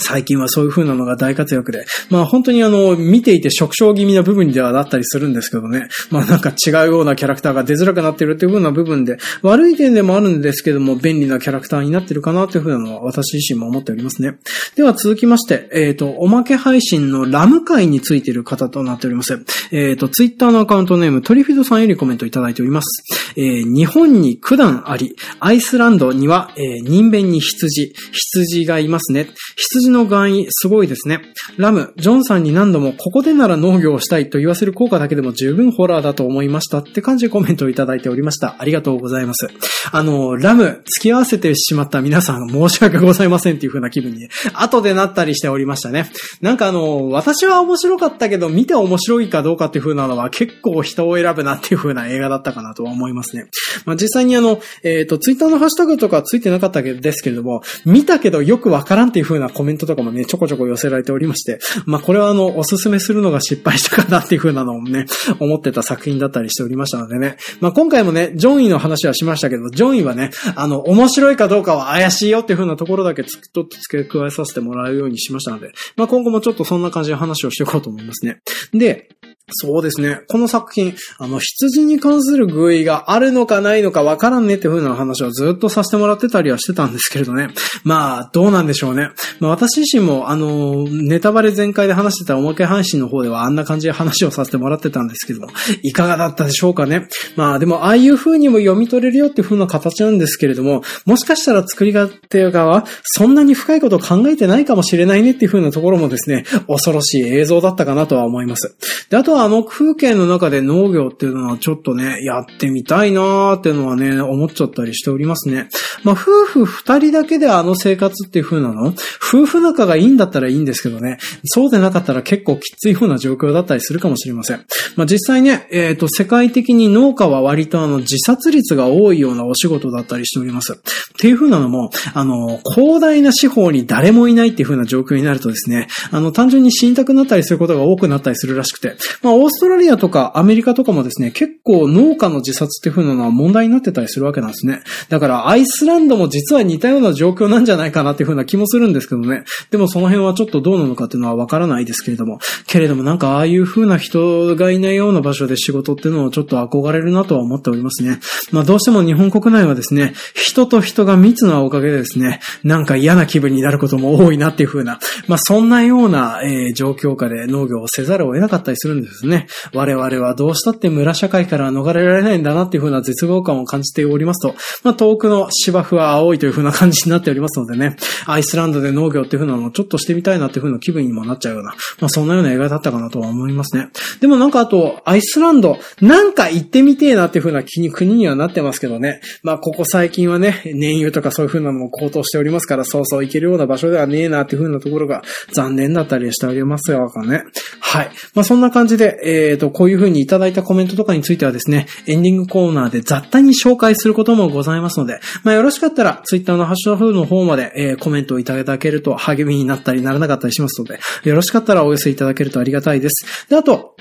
[0.00, 14.38] 最近はそういう風なのが大活躍で、まあ本当にあの、見ていて触傷気味な部分ではあったりするんですけどね、まあなんか違うようなキャラクターが出づらくなってるっていう風な部分で、悪い点でもあるんですけども、便利なキャラクターになってるかなという風なのは私自身も思っておりますね。
[14.76, 19.44] では続きまして、えっ、ー、と、おまけ配信のラム会についている方となっております。
[19.70, 23.02] えっ、ー、と、ツイッターのアカウントネーム、トリフィドさんよりコメントいただいております。
[23.36, 29.28] えー、日本に九段あり、アイスランドには、えー、人弁に羊、羊がいますね。
[29.56, 31.20] 羊の願意、すごいですね。
[31.56, 38.56] ラム、ジョンさんに何度もここでなら農業をしたいと言わせる効果だけでも十分ホラーだと思いましたって感じでコメントをいただいておりました。
[38.58, 39.48] ありがとうございます。
[39.92, 46.10] あの、ラム、付き合わせてしまった皆さん申し訳ございませんっていう風な気分に、後でなったりしておりましたね。
[46.40, 53.46] なんかあの、私は面白かったけど、見て面白いかどうかっていう風なのは結構人を選ぶなっていう風な映画だったかなとは思いますね。
[53.84, 65.06] まあ、実際にあの、えっ、ー、と、ツイッターのハッシュタグとかついてなかったですけれども、見たけどよくわからんっていう風なコメントメントとかもね、ちょこちょこ寄せられておりまして、まあこれはあの、おすすめするのが失敗したかなっていう風なのをね、
[65.38, 67.36] 思ってた作品だったりしておりましたのでね。
[67.60, 78.40] まあ今回もね、ジョンイの話はしましたけど、ジョンイはね、あの、面白いかどうかは怪しいよっていう風なところだけつっと付け加えさせてもらうようにしましたので、まあ今後もちょっとそんな感じで話をしていこうと思いますね。
[78.72, 79.08] で、
[79.52, 80.22] そうですね。
[80.28, 87.48] この作品、あの、羊に関する具意があるのかないのかわからんねっていう風な話をずっとさせてもらってたりはしてたんですけれどね。
[87.84, 89.10] まあ、どうなんでしょうね。
[89.38, 95.48] まあ、私自身も、あの、ネタバレ全開で話してたおまけ配信の方ではあんな感じで話をさせてもらってたんですけども、
[95.82, 97.08] いかがだったでしょうかね。
[97.36, 101.92] まあ、でも、ああいう風にも読み取れるよっていう風な形なんですけれども、もしかしたら作り
[102.28, 108.74] 手側、そんなに深いことを考えてないかもしれないねっていう風なところもですね、恐ろしい映像だったかなとは思います。
[109.10, 115.68] で、あとはあの風景の中で農業っていうのはちょっとね、やってみたいなーっていうのはね、思っちゃったりしておりますね。
[116.04, 118.94] まあ、夫婦二人だけであの生活っていう風なの？
[119.32, 124.64] 夫婦仲がいいんだったらいいんですけどね、そうでなかったら結構きつい風な状況だったりするかもしれません。
[124.96, 130.74] まあ、実際ね、えっ、ー、と、世界的に農家は割とあの、自殺率が多いようなお仕事だったりしております。
[130.74, 130.76] っ
[131.18, 144.80] ていう風なのも、あの、広大な司法に誰もいないっていう風な状況になるとですね、あの、単純に死にたくなったりすることが多くなったりするらしくて、ま、まあオーストラリアとかアメリカとかもですね、結構農家の自殺っていう風なのは問題になってたりするわけなんですね。
[145.08, 149.44] だからアイスランドも実は似たような状況なんじゃないかなっていう風な気もするんですけどね。
[149.70, 152.40] でもその辺はちょっとどうなのかっていうのはわからないですけれども。
[152.66, 158.18] けれどもなんかああいう風な人がいないような場所で仕事っていうのをちょっと憧れるなとは思っておりますね。
[158.50, 169.46] まあどうしても日本国内はですね、人と人が密なおかげでですね、なんか嫌な気分になることも多いなっていう風な、まあそんなような、えー、状況下で農業をせざるを得なかったりするんですですね。
[169.74, 177.96] 我々はどうしたって村社会から逃れられないんだなっていう風な絶望感を感じておりますと、まあ、遠くの芝生は青いという風な感じになっておりますのでね、
[178.26, 183.88] アイスランドで農業っていう風なのをちょっとしてみたいなっていう風な気分にもなっちゃうような、まあ、そんなような映画だったかなとは思いますね。
[184.20, 189.20] でもなんかあと、アイスランド、なんか行ってみてえなっていう風な気に、国にはなってますけどね。
[189.42, 197.42] まあ、ここ最近はね、燃油とかそういう風なのも高騰しておりますから、そうそう行けるような場所ではねえなっていう風なところが残念だったりしておりますよ、ね。
[197.80, 198.10] はい。
[198.34, 213.48] まあ、そんな感じで、でえっ、ー、と、こういう風にいただいたコメントとかについてはですね、エンディングコーナーで雑多に紹介することもございますので、まあ、よろしかったら、ツイッターのハッシュタグの方まで、えー、コメントをいただけると励みになったりならなかったりしますので、よろしかったらお寄せいただけるとありがたいです。
[213.48, 213.96] で、あと、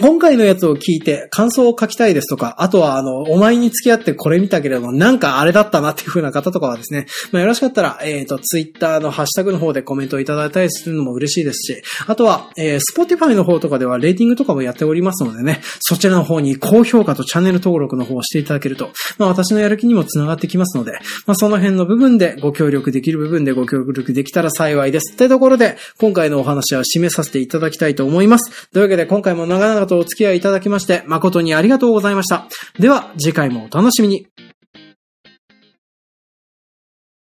[0.00, 20.92] 今回のやつを聞いて感想を書きたいですとか、あとはあの、お前に付き合ってこれ見たけれども、なんかあれだったなっていう風な方とかはですね、まあよろしかったら、えっ、ー、と、ツイッターのハッシュタグの方でコメントをいただいたりするのも嬉しいですし、あとは、えー、 Spotify の方とかではレーティングとかもやっておりますのでね、そちらの方に高評価とチャンネル登録の方をしていただけると、まあ私のやる気にもつながってきますので、
[21.26, 25.12] まあその辺の部分でご協力できる部分でご協力できたら幸いです。
[25.14, 28.70] ってところで、今回のお話は締めさせていただきたいと思います。
[28.70, 32.46] というわけで今回も長々とお付き合いいただきまして、誠にありがとうございました。
[32.78, 34.26] では、次回もお楽しみに。